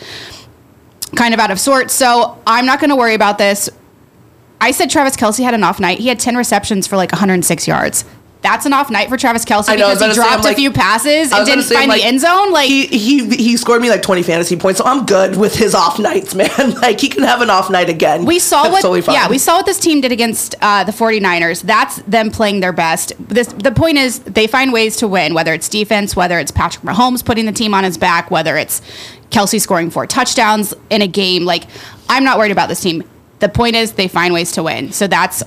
[1.15, 1.93] kind of out of sorts.
[1.93, 3.69] So I'm not going to worry about this.
[4.59, 5.99] I said Travis Kelce had an off night.
[5.99, 8.05] He had 10 receptions for like 106 yards.
[8.45, 10.41] That's an off night for Travis Kelce I know, I because he say, dropped I'm
[10.43, 12.51] like- a few passes and didn't say, find like, the end zone.
[12.51, 15.73] Like he, he he scored me like 20 fantasy points, so I'm good with his
[15.73, 16.49] off nights, man.
[16.81, 18.23] like he can have an off night again.
[18.25, 19.15] we saw That's what totally fine.
[19.15, 22.71] yeah we saw what this team did against uh, the 49ers that's them playing their
[22.73, 26.51] best this the point is they find ways to win whether it's defense whether it's
[26.51, 28.81] patrick mahomes putting the team on his back whether it's
[29.31, 31.63] kelce scoring four touchdowns in a game like
[32.09, 33.03] i'm not worried about this team
[33.39, 35.41] the point is they find ways to win so that's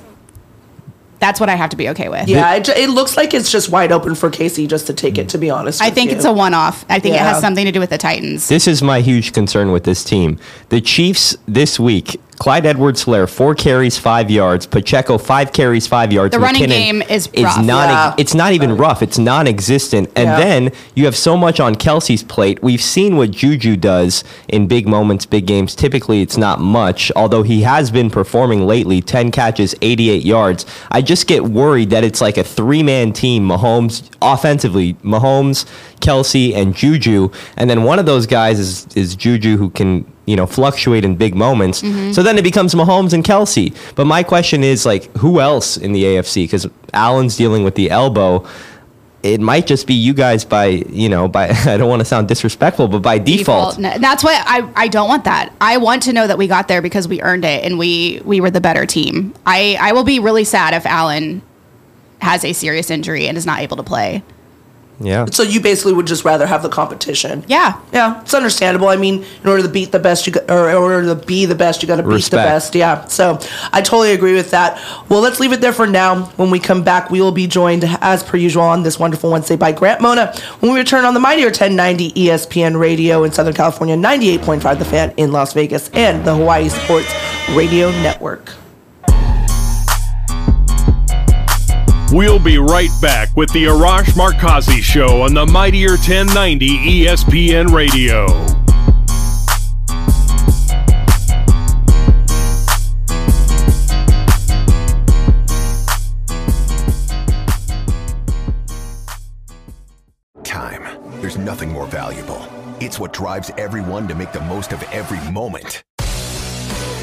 [1.19, 3.71] that's what i have to be okay with Yeah, it, it looks like it's just
[3.71, 5.29] wide open for Casey just to take it.
[5.31, 6.17] To be honest, i with think you.
[6.17, 8.83] it's a one-off i think it has something to do with the titans This is
[8.83, 10.39] my huge concern with this team.
[10.69, 14.67] The Chiefs this week, Clyde Edwards Helaire, four carries, five yards.
[14.67, 16.33] Pacheco, five carries, five yards.
[16.35, 17.65] The running game is It's rough.
[17.65, 18.15] non Yeah.
[18.17, 19.03] it's not even rough.
[19.03, 20.11] It's non existent.
[20.15, 20.39] And Yeah.
[20.39, 22.63] then you have so much on Kelce's plate.
[22.63, 25.75] We've seen what Juju does in big moments, big games.
[25.75, 29.01] Typically it's not much, although he has been performing lately.
[29.01, 30.65] Ten catches, eighty eight yards.
[30.91, 35.65] I just get worried that it's like a three man team, Mahomes offensively, Mahomes,
[36.01, 37.31] Kelsey, and Juju.
[37.57, 41.17] And then one of those guys is is Juju who can you know fluctuate in
[41.17, 41.81] big moments.
[41.83, 42.13] Mm-hmm.
[42.13, 43.75] So then it becomes Mahomes and Kelce.
[43.95, 46.45] But my question is like, who else in the AFC?
[46.45, 48.47] Because Allen's dealing with the elbow.
[49.21, 52.29] It might just be you guys by you know by I don't want to sound
[52.29, 53.79] disrespectful, but by default.
[53.79, 55.53] No, That's why I, I don't want that.
[55.61, 58.41] I want to know that we got there because we earned it and we we
[58.41, 59.35] were the better team.
[59.47, 61.43] I, I will be really sad if Allen
[62.21, 64.23] has a serious injury and is not able to play.
[65.01, 65.27] Yeah.
[65.27, 67.45] So you basically would just rather have the competition.
[67.47, 67.81] Yeah.
[67.93, 68.89] Yeah, it's understandable.
[68.89, 71.47] I mean, in order to beat the best, you got, or in order to be
[71.47, 72.75] the best, you got to beat the best.
[72.75, 73.05] Yeah.
[73.07, 73.39] So
[73.73, 74.81] I totally agree with that.
[75.09, 76.25] Well, let's leave it there for now.
[76.37, 79.57] When we come back, we will be joined, as per usual, on this wonderful Wednesday
[79.57, 80.35] by Grant Mona.
[80.61, 85.15] When we return on the Mightier 1090 ESPN Radio in Southern California, 98.5 The Fan
[85.17, 87.13] in Las Vegas, and the Hawaii Sports
[87.51, 88.58] Radio Network.
[92.11, 98.27] We'll be right back with the Arash Markazi Show on the Mightier 1090 ESPN Radio.
[110.43, 111.21] Time.
[111.21, 112.49] There's nothing more valuable.
[112.81, 115.83] It's what drives everyone to make the most of every moment.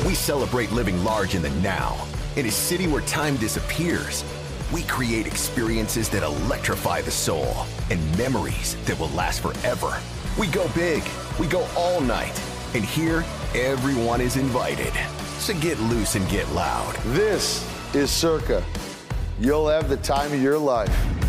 [0.04, 1.96] We celebrate living large in the now.
[2.38, 4.24] In a city where time disappears,
[4.74, 10.00] we create experiences that electrify the soul and memories that will last forever.
[10.40, 11.04] We go big,
[11.40, 12.40] we go all night,
[12.74, 13.24] and here,
[13.54, 14.94] everyone is invited.
[15.38, 16.96] So get loose and get loud.
[17.14, 18.64] This is Circa.
[19.40, 21.25] You'll have the time of your life.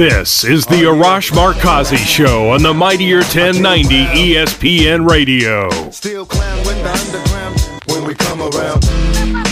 [0.00, 5.68] This is the Arash Markazi Show on the Mightier 1090 ESPN Radio.
[5.90, 8.99] Still clown with the underground when we come around.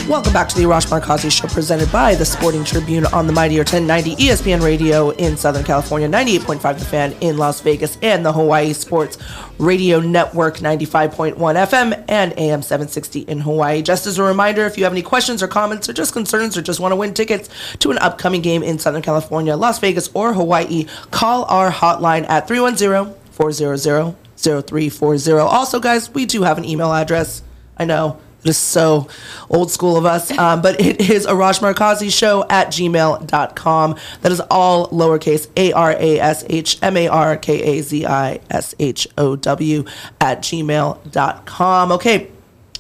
[0.09, 3.59] Welcome back to the Arash Markazi Show, presented by the Sporting Tribune on the Mightier
[3.59, 8.73] 1090 ESPN Radio in Southern California, 98.5 The Fan in Las Vegas, and the Hawaii
[8.73, 9.19] Sports
[9.59, 13.83] Radio Network, 95.1 FM and AM 760 in Hawaii.
[13.83, 16.63] Just as a reminder, if you have any questions or comments or just concerns or
[16.63, 20.33] just want to win tickets to an upcoming game in Southern California, Las Vegas, or
[20.33, 25.33] Hawaii, call our hotline at 310 400 0340.
[25.33, 27.43] Also, guys, we do have an email address.
[27.77, 29.09] I know it is so
[29.51, 33.97] old school of us, um, but it is Arash Markazi Show at gmail.com.
[34.21, 38.07] That is all lowercase A R A S H M A R K A Z
[38.07, 39.85] I S H O W
[40.21, 41.93] at gmail.com.
[41.93, 42.31] Okay,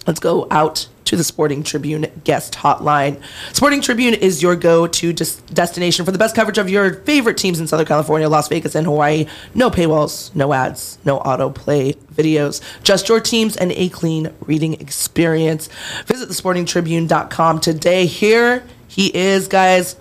[0.06, 3.20] let's go out to the Sporting Tribune guest hotline.
[3.54, 7.38] Sporting Tribune is your go to des- destination for the best coverage of your favorite
[7.38, 9.26] teams in Southern California, Las Vegas, and Hawaii.
[9.54, 15.68] No paywalls, no ads, no autoplay videos, just your teams and a clean reading experience.
[16.04, 18.04] Visit thesportingtribune.com today.
[18.04, 19.96] Here he is, guys,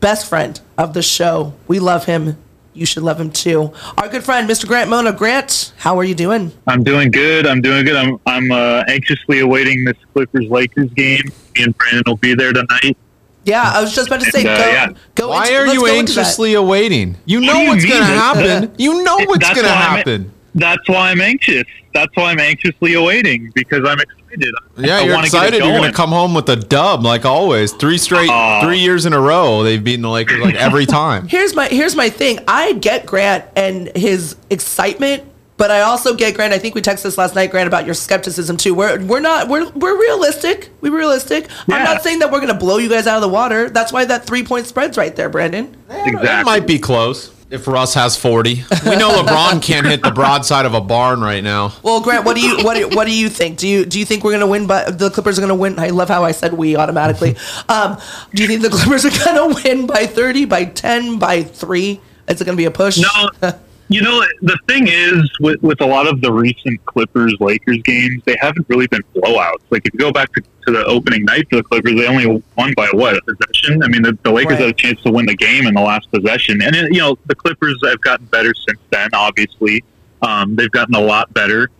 [0.00, 1.54] best friend of the show.
[1.66, 2.36] We love him.
[2.78, 3.72] You should love him too.
[3.96, 4.66] Our good friend, Mr.
[4.66, 5.12] Grant Mona.
[5.12, 6.52] Grant, how are you doing?
[6.68, 7.44] I'm doing good.
[7.46, 7.96] I'm doing good.
[7.96, 11.22] I'm I'm uh, anxiously awaiting this Clippers Lakers game.
[11.56, 12.96] Me and Brandon will be there tonight.
[13.44, 14.88] Yeah, I was just about to say, And, uh, go, yeah.
[15.16, 15.28] go.
[15.30, 16.18] Why into- are you go into that.
[16.20, 17.16] anxiously awaiting?
[17.24, 18.74] You know do you what's going to happen.
[18.78, 20.32] You know what's going to why I'm- happen.
[20.54, 21.64] That's why I'm anxious.
[21.94, 23.98] That's why I'm anxiously awaiting because I'm
[24.30, 24.54] excited.
[24.76, 25.54] Yeah, I you're wanna excited.
[25.58, 25.90] You're going going.
[25.90, 27.72] to come home with a dub, like always.
[27.72, 28.62] Three straight, Aw.
[28.62, 31.28] three years in a row, they've beaten the Lakers like every time.
[31.28, 32.38] Here's my here's my thing.
[32.48, 35.24] I get Grant and his excitement,
[35.56, 36.52] but I also get Grant.
[36.52, 38.74] I think we texted this last night, Grant, about your skepticism too.
[38.74, 40.70] We're we're not we're we're realistic.
[40.80, 41.48] We're realistic.
[41.68, 43.68] I'm not saying that we're gonna blow you guys out of the water.
[43.70, 45.76] That's why that three point spread's right there, Brandon.
[45.90, 46.28] Exactly.
[46.28, 47.32] It might be close.
[47.50, 48.64] If Russ has 40.
[48.84, 51.72] We know LeBron can't hit the broadside of a barn right now.
[51.82, 53.56] Well, Grant, what do you what do, what do you think?
[53.56, 54.66] Do you do you think we're gonna win?
[54.66, 55.78] By the Clippers are gonna win.
[55.78, 57.36] I love how I said we automatically.
[57.70, 57.98] Um,
[58.34, 62.00] do you think the Clippers are gonna win by thirty, by ten, by three?
[62.26, 62.98] Is it gonna be a push?
[62.98, 63.52] No.
[63.90, 68.22] You know, the thing is, with, with a lot of the recent Clippers Lakers games,
[68.26, 69.62] they haven't really been blowouts.
[69.70, 72.42] Like, if you go back to, to the opening night for the Clippers, they only
[72.56, 73.82] won by what, a possession?
[73.82, 74.60] I mean, the, the Lakers Right.
[74.60, 76.60] had a chance to win the game in the last possession.
[76.60, 79.82] And, it, you know, the Clippers have gotten better since then, obviously.
[80.20, 81.70] Um, they've gotten a lot better.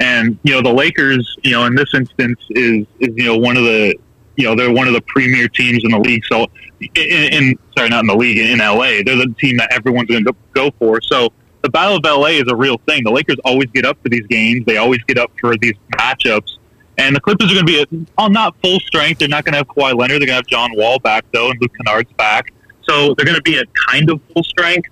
[0.00, 3.58] And, you know, the Lakers, you know, in this instance, is, is you know, one
[3.58, 3.94] of the,
[4.36, 6.24] you know, they're one of the premier teams in the league.
[6.30, 6.46] So,
[6.80, 10.24] in, in sorry, not in the league, in LA, they're the team that everyone's going
[10.24, 11.02] to go for.
[11.02, 13.04] So, the Battle of LA is a real thing.
[13.04, 14.64] The Lakers always get up for these games.
[14.66, 16.58] They always get up for these matchups.
[16.98, 19.18] And the Clippers are going to be at, oh, not full strength.
[19.18, 20.20] They're not going to have Kawhi Leonard.
[20.20, 22.52] They're going to have John Wall back though, and Luke Kennard's back.
[22.82, 24.88] So they're going to be at kind of full strength.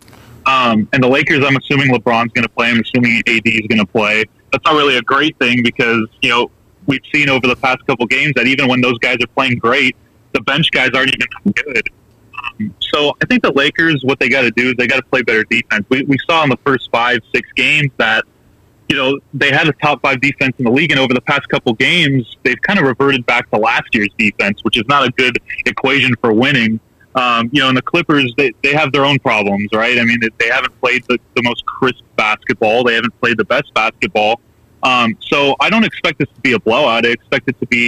[0.47, 2.71] Um, and the Lakers, I'm assuming LeBron's going to play.
[2.71, 4.25] I'm assuming AD is going to play.
[4.53, 6.51] That's not really a great thing because you know
[6.87, 9.97] we've seen over the past couple games that even when those guys are playing great,
[10.33, 11.91] the bench guys aren't even good.
[12.81, 15.23] So I think the Lakers, what they got to do is they got to play
[15.23, 15.85] better defense.
[15.89, 18.25] We, we saw in the first five, six games that
[18.89, 21.49] you know they had a top five defense in the league, and over the past
[21.49, 25.11] couple games, they've kind of reverted back to last year's defense, which is not a
[25.13, 26.81] good equation for winning.
[27.15, 29.99] Um, you know, and the Clippers, they, they have their own problems, right?
[29.99, 32.85] I mean, they- they haven't played the, the most crisp basketball.
[32.85, 34.39] They haven't played the best basketball.
[34.83, 37.07] Um, so I don't expect this to be a blowout.
[37.07, 37.87] I expect it to be,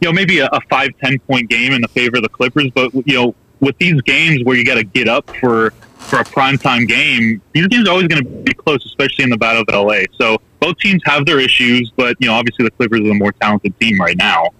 [0.00, 2.68] you know, maybe a, a five, ten point game in the favor of the Clippers.
[2.74, 6.24] But, you know, with these games where you got to get up for, for a
[6.24, 9.86] primetime game, these games are always going to be close, especially in the Battle of
[9.86, 10.02] LA.
[10.18, 13.32] So both teams have their issues, but, you know, obviously the Clippers are the more
[13.32, 14.50] talented team right now.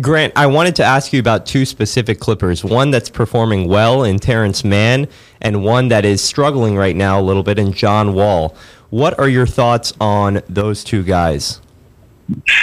[0.00, 2.62] Grant, I wanted to ask you about two specific Clippers.
[2.62, 5.08] One that's performing well in Terrence Mann,
[5.40, 8.54] and one that is struggling right now a little bit in John Wall.
[8.90, 11.62] What are your thoughts on those two guys?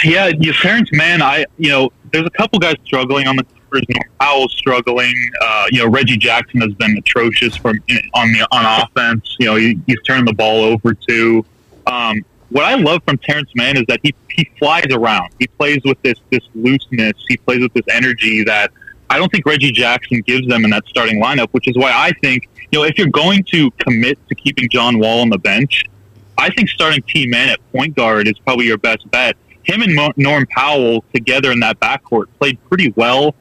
[0.04, 1.22] Yeah, your parents, man.
[1.22, 3.46] I, you know, there's a couple guys struggling on the
[3.88, 5.14] Norm Powell's struggling.
[5.40, 7.80] Uh, you know, Reggie Jackson has been atrocious from
[8.14, 9.36] on the on offense.
[9.38, 11.44] You know, he, he's turned the ball over too.
[11.86, 15.30] Um, what I love from Terrence Mann is that he he flies around.
[15.38, 17.14] He plays with this this looseness.
[17.28, 18.70] He plays with this energy that
[19.10, 21.48] I don't think Reggie Jackson gives them in that starting lineup.
[21.50, 24.98] Which is why I think you know if you're going to commit to keeping John
[24.98, 25.84] Wall on the bench,
[26.38, 29.36] I think starting T Man at point guard is probably your best bet.
[29.64, 33.34] Him and Norm Powell together in that backcourt played pretty well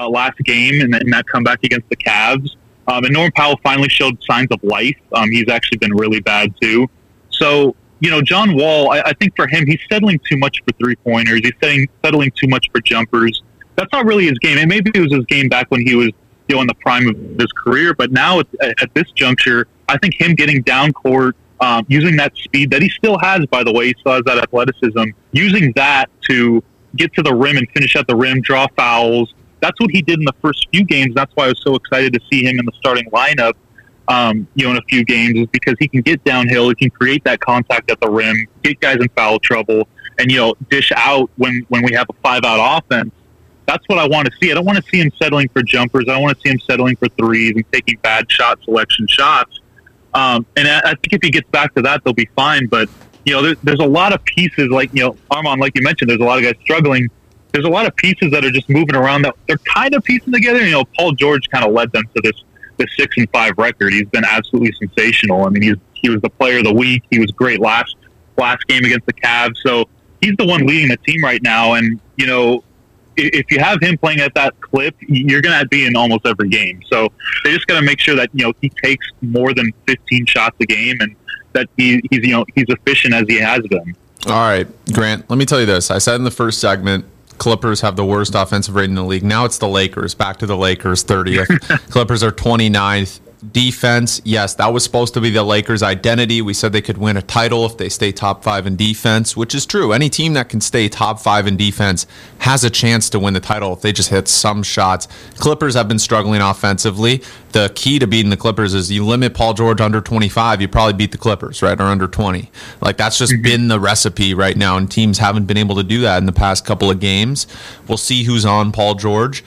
[0.00, 2.56] uh, last game that- in that comeback against the Cavs.
[2.88, 4.96] Um, and Norm Powell finally showed signs of life.
[5.12, 6.88] Um, he's actually been really bad too.
[7.30, 10.72] So you know, John Wall, I, I think for him, he's settling too much for
[10.78, 11.40] three pointers.
[11.42, 13.42] He's settling, settling too much for jumpers.
[13.76, 14.58] That's not really his game.
[14.58, 16.08] And maybe it was his game back when he was,
[16.48, 17.94] you know, in the prime of his career.
[17.94, 22.34] But now at, at this juncture, I think him getting down court, um, using that
[22.36, 26.06] speed that he still has, by the way, he still has that athleticism, using that
[26.30, 26.64] to
[26.96, 29.34] get to the rim and finish at the rim, draw fouls.
[29.60, 31.14] That's what he did in the first few games.
[31.14, 33.54] That's why I was so excited to see him in the starting lineup
[34.10, 36.90] um, you know, in a few games is because he can get downhill, he can
[36.90, 39.86] create that contact at the rim, get guys in foul trouble,
[40.18, 43.12] and you know, dish out when when we have a five out offense.
[43.66, 44.50] That's what I want to see.
[44.50, 46.06] I don't want to see him settling for jumpers.
[46.08, 49.60] I want to see him settling for threes and taking bad shot selection shots.
[50.12, 52.66] Um, and I, think if he gets back to that, they'll be fine.
[52.66, 52.88] But
[53.24, 56.10] you know, there, there's a lot of pieces like you know, Armani, like you mentioned,
[56.10, 57.08] there's a lot of guys struggling.
[57.52, 60.32] There's a lot of pieces that are just moving around that they're kind of piecing
[60.32, 60.64] together.
[60.64, 62.44] You know, Paul George kind of led them to this
[62.76, 63.92] this six and five record.
[63.92, 65.46] He's been absolutely sensational.
[65.46, 67.04] I mean, he's he was the player of the week.
[67.10, 67.96] He was great last
[68.36, 69.56] last game against the Cavs.
[69.58, 69.88] So
[70.20, 71.74] he's the one leading the team right now.
[71.74, 72.64] And you know,
[73.16, 76.48] if you have him playing at that clip, you're going to be in almost every
[76.48, 76.80] game.
[76.90, 77.12] So
[77.44, 80.56] they just got to make sure that you know he takes more than 15 shots
[80.60, 81.14] a game and
[81.52, 83.94] that he, he's you know he's efficient as he has been.
[84.26, 85.90] All right, Grant, let me tell you this.
[85.90, 87.06] I said in the first segment,
[87.40, 89.24] Clippers have the worst offensive rating in the league.
[89.24, 90.14] Now it's the Lakers.
[90.14, 91.88] Back to the Lakers, 30th.
[91.90, 93.18] Clippers are 29th.
[93.40, 96.42] Defense, yes, that was supposed to be the Lakers' identity.
[96.42, 99.54] We said they could win a title if they stay top five in defense, which
[99.54, 99.94] is true.
[99.94, 102.06] Any team that can stay top five in defense
[102.40, 105.08] has a chance to win the title if they just hit some shots.
[105.38, 107.22] Clippers have been struggling offensively.
[107.52, 110.92] The key to beating the Clippers is you limit Paul George under 25, you probably
[110.92, 111.80] beat the Clippers, right?
[111.80, 112.50] Or under 20.
[112.82, 113.42] Like that's just mm-hmm.
[113.42, 116.32] been the recipe right now, and teams haven't been able to do that in the
[116.32, 117.46] past couple of games.
[117.88, 119.42] We'll see who's on Paul George.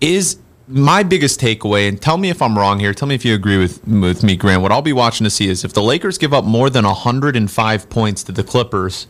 [0.00, 2.92] Is my biggest takeaway, and tell me if I'm wrong here.
[2.92, 4.62] Tell me if you agree with with me, Grant.
[4.62, 7.90] What I'll be watching to see is if the Lakers give up more than 105
[7.90, 9.06] points to the Clippers,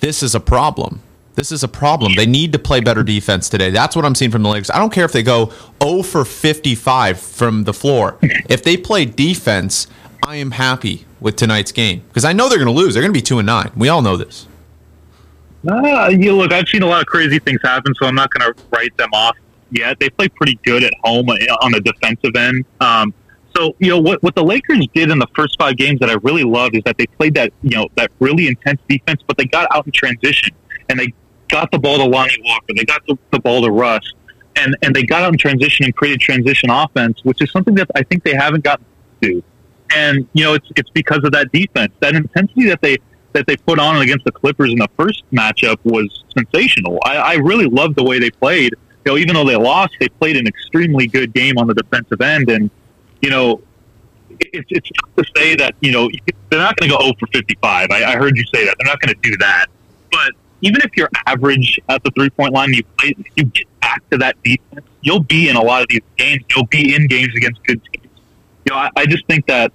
[0.00, 1.02] this is a problem.
[1.34, 2.14] This is a problem.
[2.16, 3.70] They need to play better defense today.
[3.70, 4.70] That's what I'm seeing from the Lakers.
[4.70, 8.18] I don't care if they go 0 for 55 from the floor.
[8.48, 9.86] If they play defense,
[10.26, 12.94] I am happy with tonight's game because I know they're going to lose.
[12.94, 13.70] They're going to be two and nine.
[13.76, 14.46] We all know this.
[15.66, 18.52] Uh, you look, I've seen a lot of crazy things happen, so I'm not going
[18.52, 19.36] to write them off
[19.70, 19.98] yet.
[20.00, 22.64] They play pretty good at home uh, on the defensive end.
[22.80, 23.14] Um,
[23.56, 26.14] so you know what what the Lakers did in the first five games that I
[26.22, 29.44] really loved is that they played that you know that really intense defense, but they
[29.44, 30.50] got out in transition
[30.88, 31.12] and they
[31.48, 34.12] got the ball to Lonnie Walker, they got the, the ball to Russ,
[34.56, 37.88] and and they got out in transition and created transition offense, which is something that
[37.94, 38.84] I think they haven't gotten
[39.22, 39.42] to.
[39.94, 42.98] And you know it's it's because of that defense, that intensity that they
[43.32, 46.98] that they put on against the Clippers in the first matchup was sensational.
[47.04, 48.74] I, I really loved the way they played.
[49.04, 52.20] You know, even though they lost, they played an extremely good game on the defensive
[52.20, 52.50] end.
[52.50, 52.70] And
[53.22, 53.62] you know,
[54.38, 56.08] it's it's tough to say that you know
[56.50, 57.88] they're not going to go 0 for 55.
[57.90, 59.66] I, I heard you say that they're not going to do that.
[60.10, 60.32] But
[60.62, 64.18] even if you're average at the three point line, you play, you get back to
[64.18, 66.44] that defense, you'll be in a lot of these games.
[66.54, 68.06] You'll be in games against good teams.
[68.66, 69.72] You know, I, I just think that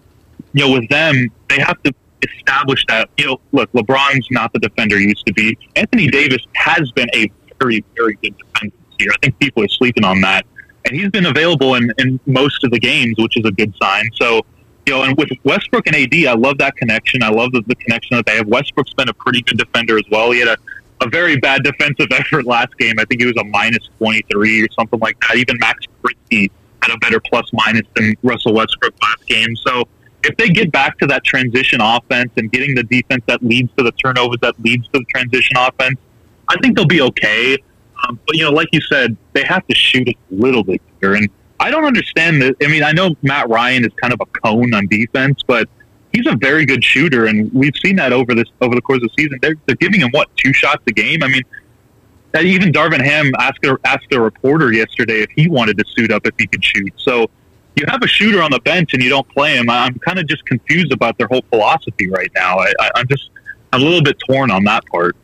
[0.53, 3.09] you know with them, they have to establish that.
[3.17, 5.57] You know, look, LeBron's not the defender he used to be.
[5.75, 9.11] Anthony Davis has been a very, very good defender year.
[9.11, 10.45] I think people are sleeping on that,
[10.85, 14.09] and he's been available in, in most of the games, which is a good sign.
[14.15, 14.45] So.
[14.87, 17.23] You know, and with Westbrook and AD, I love that connection.
[17.23, 18.45] I love the, the connection that they have.
[18.45, 20.29] Westbrook's been a pretty good defender as well.
[20.29, 20.57] He had a
[21.01, 22.95] a very bad defensive effort last game.
[22.99, 25.37] I think he was a minus 23 or something like that.
[25.37, 29.55] Even Max Christie had a better plus minus than Russell Westbrook last game.
[29.55, 29.87] So
[30.23, 33.83] if they get back to that transition offense and getting the defense that leads to
[33.83, 35.99] the turnovers, that leads to the transition offense,
[36.47, 37.57] I think they'll be okay.
[38.07, 41.15] Um, but, you know, like you said, they have to shoot a little bit better.
[41.15, 42.55] And I don't understand that.
[42.61, 45.69] I mean, I know Matt Ryan is kind of a cone on defense, but
[46.15, 49.09] he's a very good shooter, and we've seen that over this over the course of
[49.09, 49.37] the season.
[49.41, 51.23] They're, they're giving him what two shots a game.
[51.23, 51.41] I mean,
[52.41, 56.25] even Darvin Ham asked a, asked a reporter yesterday if he wanted to suit up
[56.25, 56.93] if he could shoot.
[56.97, 57.29] So
[57.75, 59.69] you have a shooter on the bench and you don't play him.
[59.69, 62.59] I'm kind of just confused about their whole philosophy right now.
[62.59, 63.29] I, I, I'm just
[63.73, 65.15] I'm a little bit torn on that part.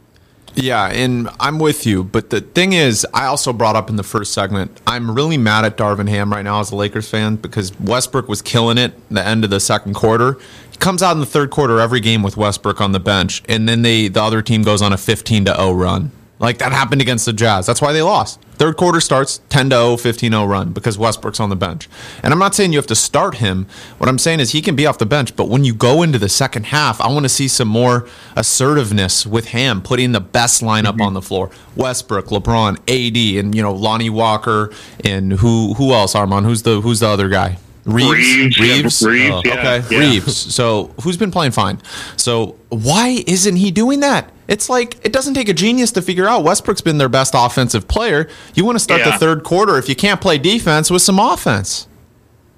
[0.55, 2.03] Yeah, and I'm with you.
[2.03, 5.65] But the thing is, I also brought up in the first segment, I'm really mad
[5.65, 9.25] at Darvin Ham right now as a Lakers fan because Westbrook was killing it the
[9.25, 10.37] end of the second quarter.
[10.71, 13.67] He comes out in the third quarter every game with Westbrook on the bench, and
[13.67, 16.11] then they the other team goes on a 15 to 0 run.
[16.41, 17.67] Like that happened against the Jazz.
[17.67, 18.41] That's why they lost.
[18.53, 21.87] Third quarter starts 10 0, 15 0 run because Westbrook's on the bench.
[22.23, 23.67] And I'm not saying you have to start him.
[23.99, 26.17] What I'm saying is he can be off the bench, but when you go into
[26.17, 30.63] the second half, I want to see some more assertiveness with Ham putting the best
[30.63, 31.03] lineup mm-hmm.
[31.03, 31.51] on the floor.
[31.75, 34.73] Westbrook, LeBron, AD, and you know Lonnie Walker,
[35.05, 36.15] and who who else?
[36.15, 37.59] Armani, who's the who's the other guy?
[37.85, 39.95] Reaves, Reaves, Reaves, Yeah, Reaves oh, yeah, okay.
[39.95, 39.99] Yeah.
[39.99, 40.53] Reaves.
[40.53, 41.81] So who's been playing fine?
[42.15, 44.31] So why isn't he doing that?
[44.51, 47.87] It's like it doesn't take a genius to figure out Westbrook's been their best offensive
[47.87, 48.27] player.
[48.53, 51.87] You want to start the third quarter if you can't play defense with some offense.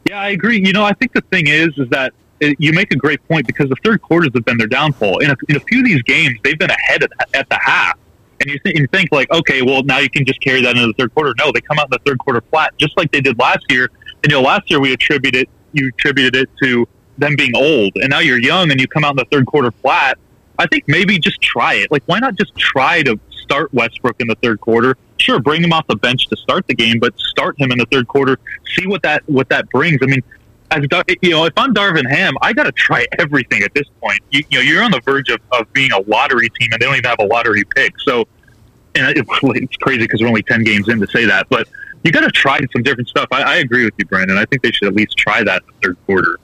[0.06, 0.60] Yeah, I agree.
[0.66, 3.46] You know, I think the thing is, is that it, you make a great point
[3.46, 5.20] because the third quarters have been their downfall.
[5.20, 8.00] In a, in a few of these games, they've been ahead at, at the half.
[8.42, 10.88] And you, th- you think like, okay, well now you can just carry that into
[10.88, 11.36] the third quarter.
[11.38, 13.88] No, they come out in the third quarter flat, just like they did last year.
[14.24, 16.88] And you know, last year we attributed you attributed it to
[17.20, 19.70] them being old, and now you're young and you come out in the third quarter
[19.70, 20.18] flat.
[20.60, 21.92] I think maybe just try it.
[21.92, 24.98] Like, why not just try to start Westbrook in the third quarter?
[25.18, 27.86] Sure, bring him off the bench to start the game, but start him in the
[27.88, 28.38] third quarter.
[28.76, 30.00] See what that what that brings.
[30.02, 30.22] I mean,
[30.72, 30.82] as
[31.22, 34.20] you know, if I'm Darvin Ham, I got to try everything at this point.
[34.32, 36.86] You, you, know, you're on the verge of, of being a lottery team, and they
[36.86, 37.94] don't even have a lottery pick.
[38.00, 38.28] So,
[38.96, 41.68] and it, it's crazy because we're only ten games in to say that, but
[42.04, 43.28] you got to try some different stuff.
[43.32, 44.38] I, I agree with you, Brandon.
[44.38, 46.38] I think they should at least try that in the third quarter.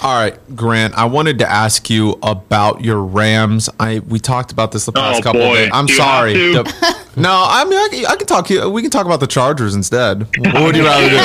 [0.00, 0.94] All right, Grant.
[0.94, 3.68] I wanted to ask you about your Rams.
[3.80, 5.52] I we talked about this the past oh, couple boy.
[5.52, 5.70] of days.
[5.72, 6.32] I'm Do sorry.
[6.34, 8.48] The- no, I mean I, can- I can talk.
[8.72, 10.22] We can talk about the Chargers instead.
[10.38, 11.16] What would you rather do?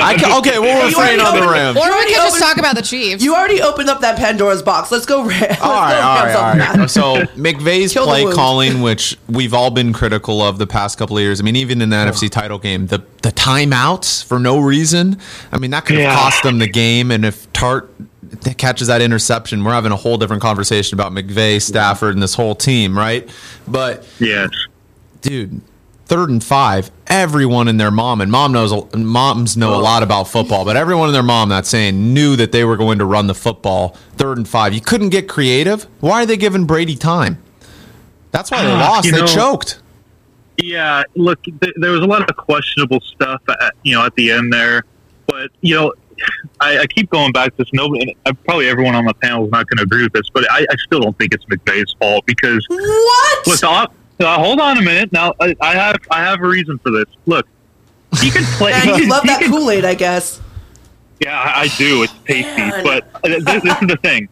[0.00, 1.76] I can, okay, we'll You refrain on the opened- Rams.
[1.78, 3.22] Or we can just talk about the Chiefs.
[3.22, 4.90] You already opened up that Pandora's box.
[4.90, 5.24] Let's go.
[5.26, 6.90] Ram- Let's All right, go all Rams right, on all that.
[6.90, 11.22] So McVay's Kill play calling, which we've all been critical of the past couple of
[11.22, 11.40] years.
[11.40, 15.18] I mean, even in the NFC title game, the the timeouts for no reason.
[15.52, 16.14] I mean, that could have Yeah.
[16.14, 17.10] cost them the game.
[17.10, 17.88] And if Tartt
[18.58, 22.54] catches that interception, we're having a whole different conversation about McVay, Stafford, and this whole
[22.54, 23.28] team, right?
[23.66, 24.50] But Yes.
[25.20, 25.60] Dude,
[26.06, 30.24] third and five, everyone and their mom and mom knows moms know a lot about
[30.24, 33.26] football, but everyone and their mom that saying knew that they were going to run
[33.26, 33.90] the football.
[34.16, 35.84] Third and five, you couldn't get creative.
[36.00, 37.42] Why are they giving Brady time?
[38.30, 39.10] That's why they Ah, lost.
[39.10, 39.80] They know- choked.
[40.58, 44.30] Yeah, look, th- there was a lot of questionable stuff, at, you know, at the
[44.30, 44.84] end there.
[45.26, 45.92] But you know,
[46.60, 47.68] I, I keep going back to this.
[47.74, 50.50] Nobody, uh, probably everyone on the panel is not going to agree with this, but
[50.50, 53.46] I, I still don't think it's McVay's fault because What?
[53.46, 55.12] look, I'll, uh, hold on a minute.
[55.12, 57.06] Now, I, I have I have a reason for this.
[57.26, 57.46] Look,
[58.20, 58.72] he can play.
[58.72, 60.40] Man, you love he that Kool Aid, I guess.
[61.20, 62.02] Yeah, I I do.
[62.02, 64.28] It's tasty, but uh, th- this is the thing.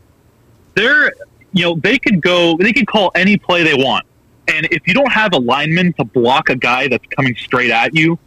[0.74, 1.12] They're,
[1.52, 4.04] you know, they could go, they could call any play they want,
[4.48, 7.94] and if you don't have a lineman to block a guy that's coming straight at
[7.94, 8.18] you,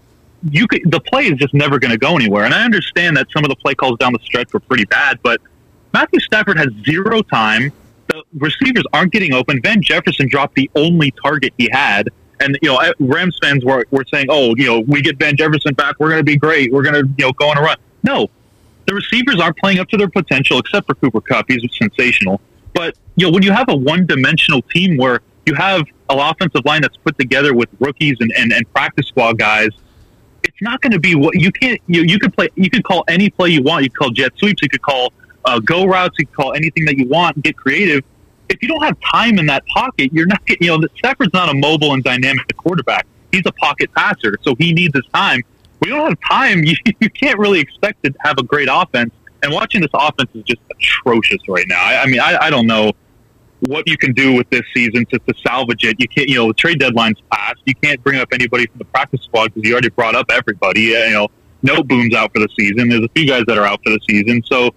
[0.49, 2.45] you could, the play is just never going to go anywhere.
[2.45, 5.19] And I understand that some of the play calls down the stretch were pretty bad,
[5.23, 5.41] but
[5.93, 7.71] Matthew Stafford has zero time.
[8.34, 9.61] Receivers aren't getting open.
[9.61, 12.09] Van Jefferson dropped the only target he had.
[12.39, 15.74] And, you know, Rams fans were, were saying, oh, you know, we get Van Jefferson
[15.74, 15.95] back.
[15.99, 16.72] We're going to be great.
[16.72, 17.78] We're going to, you know, go on a run.
[18.03, 18.30] No,
[18.86, 21.45] the receivers aren't playing up to their potential except for Cooper Kupp.
[21.49, 22.39] He's sensational.
[22.74, 26.63] But, you know, when you have a one dimensional team where you have an offensive
[26.63, 29.70] line that's put together with rookies and, and, and practice squad guys,
[30.43, 33.03] it's not going to be what you can't, you, you could play, you could call
[33.07, 33.84] any play you want.
[33.84, 34.61] You could call jet sweeps.
[34.61, 35.11] You could call
[35.47, 36.15] uh, go routes.
[36.19, 38.03] You can call anything that you want and get creative.
[38.49, 41.33] If you don't have time in that pocket, you're not getting, you know, the Stafford's
[41.33, 43.05] not a mobile and dynamic quarterback.
[43.31, 45.41] He's a pocket passer, so he needs his time.
[45.81, 46.63] We don't have time.
[46.63, 49.13] You, you can't really expect to have a great offense.
[49.43, 51.81] And watching this offense is just atrocious right now.
[51.81, 52.93] I, I mean, I, I don't know
[53.61, 55.97] what you can do with this season to, to salvage it.
[55.99, 57.61] You can't, you know, the trade deadline's passed.
[57.65, 60.81] You can't bring up anybody from the practice squad because you already brought up everybody.
[60.81, 61.27] You know,
[61.63, 62.89] Noteboom's out for the season.
[62.89, 64.43] There's a few guys that are out for the season.
[64.45, 64.73] So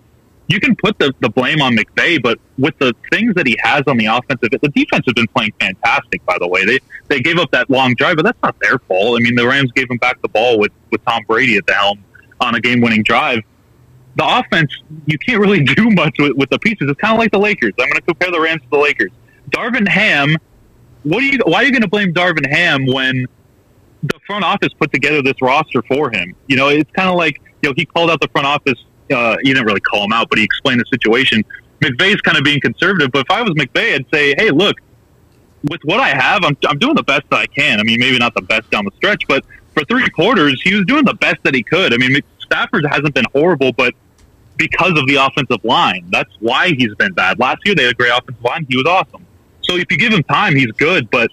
[0.53, 3.83] you can put the, the blame on McVay, but with the things that he has
[3.87, 6.25] on the offensive, the defense has been playing fantastic.
[6.27, 6.79] By the way, they
[7.09, 9.21] they gave up that long drive, but that's not their fault.
[9.21, 11.75] I mean, the Rams gave him back the ball with with Tom Brady at the
[11.75, 12.03] helm
[12.41, 13.43] on a game winning drive.
[14.17, 14.73] The offense,
[15.07, 16.89] you can't really do much with, with the pieces.
[16.91, 17.73] It's kind of like the Lakers.
[17.79, 19.11] I'm going to compare the Rams to the Lakers.
[19.51, 20.37] Darvin Ham,
[21.05, 21.39] what are you?
[21.45, 23.27] Why are you going to blame Darvin Ham when
[24.03, 26.35] the front office put together this roster for him?
[26.47, 29.37] You know, it's kind of like you know he called out the front office uh,
[29.43, 31.45] he didn't really call him out, but he explained the situation.
[31.81, 34.77] McVay's kind of being conservative, but if I was McVay, I'd say, hey, look,
[35.65, 37.81] with what I have, I'm, I'm doing the best that I can.
[37.81, 39.45] I mean, maybe not the best down the stretch, but
[39.75, 41.95] for three quarters, he was doing the best that he could.
[41.95, 43.95] I mean, Stafford hasn't been horrible, but
[44.57, 47.39] because of the offensive line, that's why he's been bad.
[47.39, 48.67] Last year, they had a great offensive line.
[48.69, 49.27] He was awesome.
[49.63, 51.31] So if you give him time, he's good, but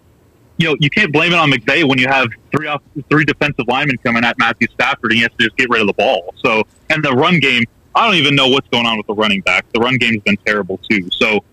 [0.58, 3.66] you know, you can't blame it on McVay when you have three off, three defensive
[3.68, 6.34] linemen coming at Matthew Stafford and he has to just get rid of the ball.
[6.38, 7.64] So, and the run game,
[7.96, 9.66] I don't even know what's going on with the running back.
[9.74, 11.10] The run game's been terrible too.
[11.12, 11.44] So,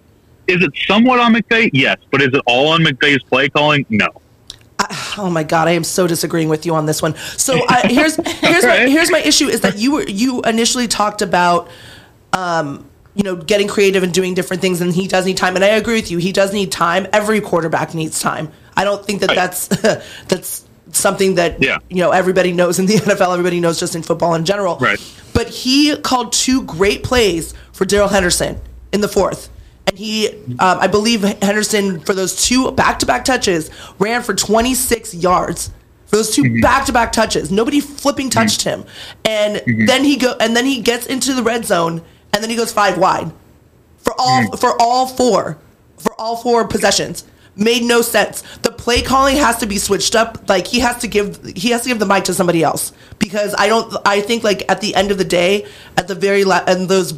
[0.46, 1.70] is it somewhat on McVay?
[1.72, 3.86] Yes, but is it all on McVay's play calling?
[3.88, 4.08] No.
[5.16, 7.14] oh my god, I am so disagreeing with you on this one.
[7.16, 11.22] So uh, here's here's my, here's my issue is that you were you initially talked
[11.22, 11.68] about
[12.34, 15.64] um, you know getting creative and doing different things, and he does need time, and
[15.64, 16.18] I agree with you.
[16.18, 17.06] He does need time.
[17.12, 18.52] Every quarterback needs time.
[18.76, 19.36] I don't think that Right.
[19.36, 19.68] that's
[20.28, 21.78] that's something that Yeah.
[21.88, 23.32] you know everybody knows in the NFL.
[23.32, 24.76] Everybody knows just in football in general.
[24.78, 25.00] Right.
[25.32, 28.60] But he called two great plays for Darrell Henderson
[28.92, 29.50] in the fourth.
[29.86, 34.34] And he, um, I believe Henderson, for those two back to back touches, ran for
[34.34, 35.70] 26 yards.
[36.06, 37.50] For those 2 back to back touches.
[37.50, 38.40] Nobody flipping mm-hmm.
[38.40, 38.84] touched him.
[39.24, 39.86] And mm-hmm.
[39.86, 42.72] then he go and then he gets into the red zone and then he goes
[42.72, 43.32] five wide.
[43.98, 44.56] For all mm-hmm.
[44.56, 45.58] for all four.
[45.98, 47.24] For all four possessions.
[47.56, 48.42] Made no sense.
[48.62, 50.48] The play calling has to be switched up.
[50.48, 53.54] Like he has to give he has to give the mic to somebody else because
[53.56, 53.94] I don't.
[54.04, 55.64] I think like at the end of the day,
[55.96, 57.14] at the very la- in those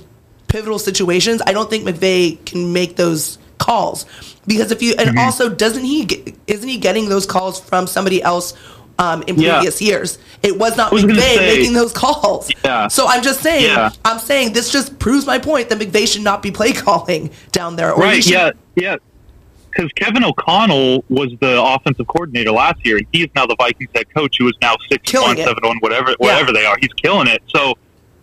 [0.49, 4.05] pivotal situations, I don't think McVay can make those calls
[4.47, 8.23] because if you and also doesn't he get, isn't he getting those calls from somebody
[8.23, 8.53] else
[8.99, 9.55] um, in Yeah.
[9.55, 10.19] previous years?
[10.43, 12.51] It was not was McVay say- making those calls.
[12.63, 12.89] Yeah.
[12.89, 13.65] So I'm just saying.
[13.65, 13.89] Yeah.
[14.05, 17.77] I'm saying this just proves my point that McVay should not be play calling down
[17.77, 17.91] there.
[17.95, 18.23] Or he Right?
[18.23, 18.97] should- Yeah, yeah.
[19.77, 24.07] Because Kevin O'Connell was the offensive coordinator last year, and he's now the Vikings head
[24.15, 25.45] coach, who is now six Killing one, it.
[25.45, 26.77] seven one, whatever, whatever they are.
[26.81, 27.43] He's killing it.
[27.55, 27.75] So,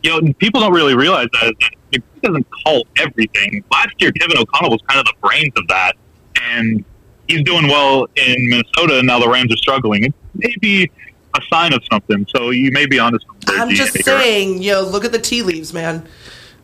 [0.01, 3.63] you know, people don't really realize that, is that he doesn't call everything.
[3.71, 5.93] Last year, Kevin O'Connell was kind of the brains of that,
[6.41, 6.83] and
[7.27, 10.05] he's doing well in Minnesota, and now the Rams are struggling.
[10.05, 10.89] It may be
[11.35, 12.25] a sign of something.
[12.35, 13.59] So you may be onto something.
[13.59, 16.07] I'm just saying, you know, look at the tea leaves, man.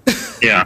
[0.42, 0.66] Yeah.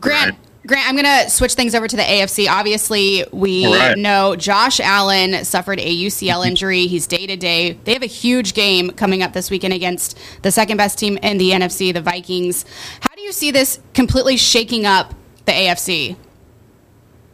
[0.00, 0.36] Grant,
[0.68, 2.46] Grant, I'm going to switch things over to the AFC.
[2.46, 3.96] Obviously, we right.
[3.96, 6.48] know Josh Allen suffered a UCL mm-hmm.
[6.48, 6.86] injury.
[6.86, 7.72] He's day to day.
[7.84, 11.38] They have a huge game coming up this weekend against the second best team in
[11.38, 12.66] the NFC, the Vikings.
[13.00, 15.14] How do you see this completely shaking up
[15.46, 16.16] the AFC?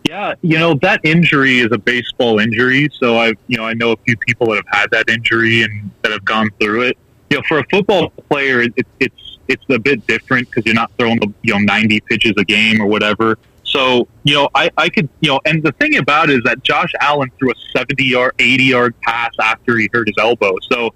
[0.04, 3.92] Yeah, you know that injury is a baseball injury, so I've, you know, I know
[3.92, 6.98] a few people that have had that injury and that have gone through it.
[7.30, 10.90] You know, for a football player, it, it's it's a bit different because you're not
[10.98, 13.38] throwing the you know 90 pitches a game or whatever.
[13.64, 16.62] So you know, I, I could you know, and the thing about it is that
[16.62, 20.54] Josh Allen threw a 70 yard, 80 yard pass after he hurt his elbow.
[20.70, 20.94] So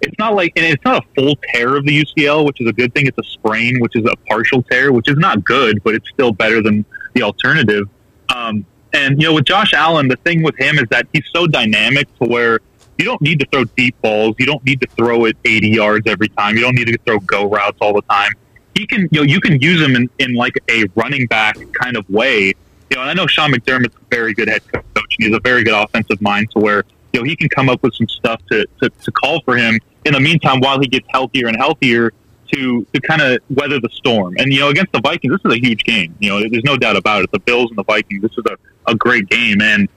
[0.00, 2.72] it's not like, and it's not a full tear of the UCL, which is a
[2.72, 3.06] good thing.
[3.06, 6.32] It's a sprain, which is a partial tear, which is not good, but it's still
[6.32, 6.84] better than
[7.14, 7.88] the alternative.
[8.34, 11.46] Um, and you know, with Josh Allen, the thing with him is that he's so
[11.46, 12.60] dynamic to where
[12.98, 14.36] you don't need to throw deep balls.
[14.38, 16.56] You don't need to throw it 80 yards every time.
[16.56, 18.32] You don't need to throw go routes all the time.
[18.74, 21.96] He can, you know, you can use him in, in like a running back kind
[21.96, 22.54] of way.
[22.90, 24.84] You know, and I know Sean McDermott's a very good head coach.
[24.94, 27.82] And he's a very good offensive mind to where, you know, he can come up
[27.82, 31.06] with some stuff to, to, to call for him in the meantime while he gets
[31.10, 32.12] healthier and healthier
[32.52, 34.36] to to kind of weather the storm.
[34.38, 36.14] And you know, against the Vikings, this is a huge game.
[36.20, 37.32] You know, there's no doubt about it.
[37.32, 38.56] The Bills and the Vikings, this is a,
[38.90, 39.60] a great game.
[39.60, 39.88] And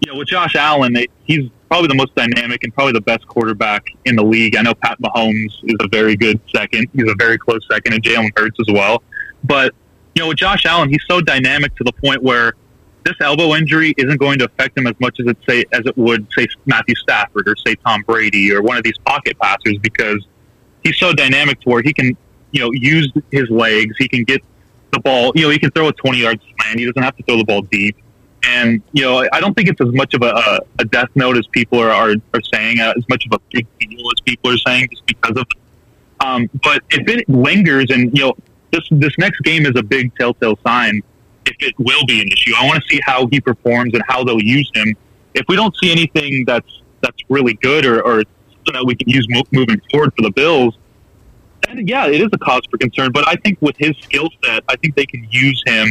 [0.00, 3.86] you know, with Josh Allen, he's probably the most dynamic and probably the best quarterback
[4.04, 4.56] in the league.
[4.56, 6.88] I know Pat Mahomes is a very good second.
[6.92, 9.02] He's a very close second, and Jalen Hurts as well.
[9.44, 9.72] But
[10.14, 12.54] you know, with Josh Allen, he's so dynamic to the point where
[13.04, 15.96] this elbow injury isn't going to affect him as much as it say as it
[15.96, 20.26] would say Matthew Stafford or say Tom Brady or one of these pocket passers because
[20.82, 22.16] he's so dynamic to where he can,
[22.50, 23.94] you know, use his legs.
[23.96, 24.42] He can get
[24.90, 25.30] the ball.
[25.36, 26.80] You know, he can throw a 20 yard slant.
[26.80, 27.96] He doesn't have to throw the ball deep.
[28.44, 31.46] And you know, I don't think it's as much of a, a death note as
[31.48, 34.58] people are are, are saying, uh, as much of a big deal as people are
[34.58, 35.46] saying, just because of.
[36.20, 38.34] Um, but if it lingers, and you know,
[38.72, 41.02] this this next game is a big telltale sign.
[41.46, 44.24] If it will be an issue, I want to see how he performs and how
[44.24, 44.94] they'll use him.
[45.34, 48.22] If we don't see anything that's that's really good or, or
[48.72, 50.76] that we can use mo- moving forward for the Bills,
[51.66, 53.10] then yeah, it is a cause for concern.
[53.12, 55.86] But I think with his skill set, I think they can use him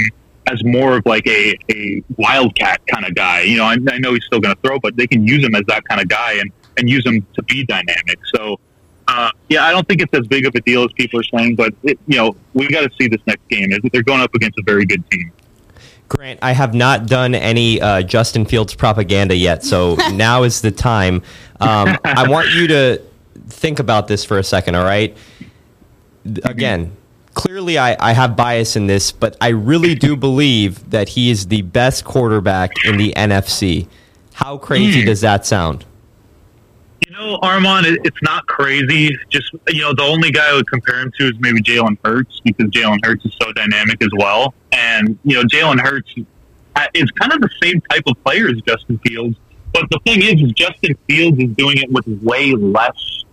[0.52, 3.42] as more of like a, a wildcat kind of guy.
[3.42, 5.56] You know, I, I know he's still going to throw, but they can use him
[5.56, 8.20] as that kind of guy and, and use him to be dynamic.
[8.36, 8.60] So,
[9.08, 11.56] uh, yeah, I don't think it's as big of a deal as people are saying,
[11.56, 13.72] but it, you know, we got to see this next game.
[13.92, 15.32] They're going up against a very good team.
[16.08, 20.72] Grant, I have not done any uh, Justin Fields propaganda yet, so now is the
[20.72, 21.22] time.
[21.60, 23.02] Um, I want you to
[23.48, 25.16] think about this for a second, all right?
[26.44, 26.96] Again,
[27.40, 31.48] clearly I, I have bias in this, but I really do believe that he is
[31.48, 33.88] the best quarterback in the NFC.
[34.34, 35.06] How crazy mm.
[35.06, 35.86] does that sound?
[37.08, 39.18] You know, Armani, it, it's not crazy.
[39.30, 42.42] Just you know, the only guy I would compare him to is maybe Jalen Hurts
[42.44, 44.54] because Jalen Hurts is so dynamic as well.
[44.74, 46.14] And you know, Jalen Hurts
[46.94, 49.38] is kind of the same type of player as Justin Fields.
[49.74, 53.24] But the thing is, is Justin Fields is doing it with way less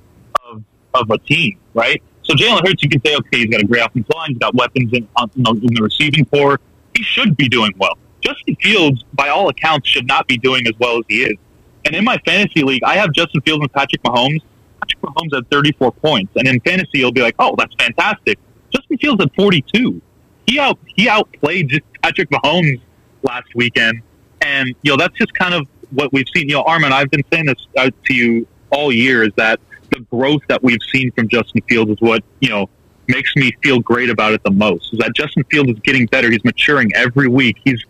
[0.49, 0.63] of
[0.95, 2.01] of a team, right?
[2.27, 4.55] So Jalen Hurts, you can say, okay, he's got a great offensive line, he's got
[4.55, 6.61] weapons in, in, the, in the receiving core.
[6.97, 7.97] He should be doing well.
[8.21, 11.37] Justin Fields, by all accounts, should not be doing as well as he is.
[11.85, 14.43] And in my fantasy league, I have Justin Fields and Patrick Mahomes.
[14.81, 18.39] Patrick Mahomes had 34 points, and in fantasy, you'll be like, "Oh, that's fantastic."
[18.75, 20.01] Justin Fields had 42.
[20.47, 22.81] He out he outplayed Patrick Mahomes
[23.23, 24.03] last weekend,
[24.41, 26.49] and you know that's just kind of what we've seen.
[26.49, 29.61] You know, Armani, I've been saying this uh, to you all year is that
[29.91, 32.69] the growth that we've seen from Justin Fields is what you know
[33.09, 34.93] makes me feel great about it the most.
[34.93, 36.31] Is that Justin Fields is getting better.
[36.31, 37.57] He's maturing every week.
[37.65, 37.83] He's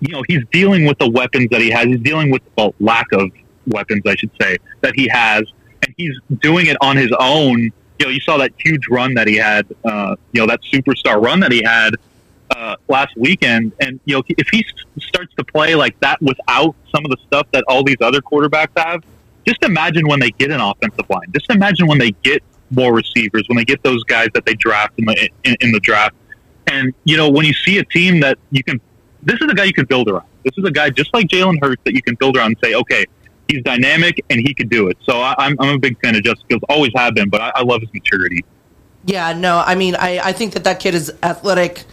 [0.00, 1.86] you know he's dealing with the weapons that he has.
[1.86, 3.30] He's dealing with well lack of
[3.66, 5.44] weapons, I should say, that he has,
[5.84, 7.72] and he's doing it on his own.
[7.98, 9.66] You know, you saw that huge run that he had.
[9.84, 11.94] Uh, you know, that superstar run that he had
[12.50, 13.72] uh, last weekend.
[13.80, 14.64] And you know, if he
[14.98, 18.76] starts to play like that without some of the stuff that all these other quarterbacks
[18.76, 19.04] have,
[19.48, 21.26] just imagine when they get an offensive line.
[21.32, 24.92] Just imagine when they get more receivers, when they get those guys that they draft
[24.98, 26.14] in the in, in the draft.
[26.66, 28.78] And you know, when you see a team that you can,
[29.22, 30.26] this is a guy you can build around.
[30.44, 32.74] This is a guy just like Jalen Hurts that you can build around and say,
[32.74, 33.06] okay,
[33.48, 34.98] he's dynamic and he could do it.
[35.04, 36.64] So I, am I'm, I'm a big fan of Justin Fields.
[36.68, 38.44] Always have been, but I, I love his maturity.
[39.06, 41.84] Yeah, no, I mean, I, I think that that kid is athletic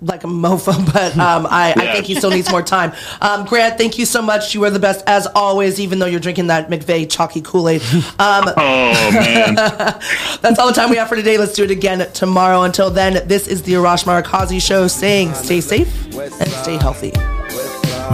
[0.00, 1.82] like a mofo, but um, I, yeah.
[1.82, 2.92] I, think he still needs more time.
[3.20, 4.54] Um, Grant, thank you so much.
[4.54, 7.82] You are the best as always, even though you're drinking that McVay chalky Kool Aid.
[7.82, 9.54] Um, oh man,
[10.40, 11.38] that's all the time we have for today.
[11.38, 12.62] Let's do it again tomorrow.
[12.62, 17.12] Until then, this is the Arash Markazi Show, saying stay safe and stay healthy.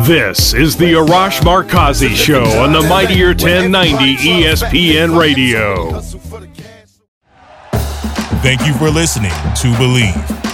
[0.06, 6.00] This is the Arash Markazi Show on the Mightier 1090 ESPN Radio.
[8.42, 10.53] Thank you for listening to Bleav.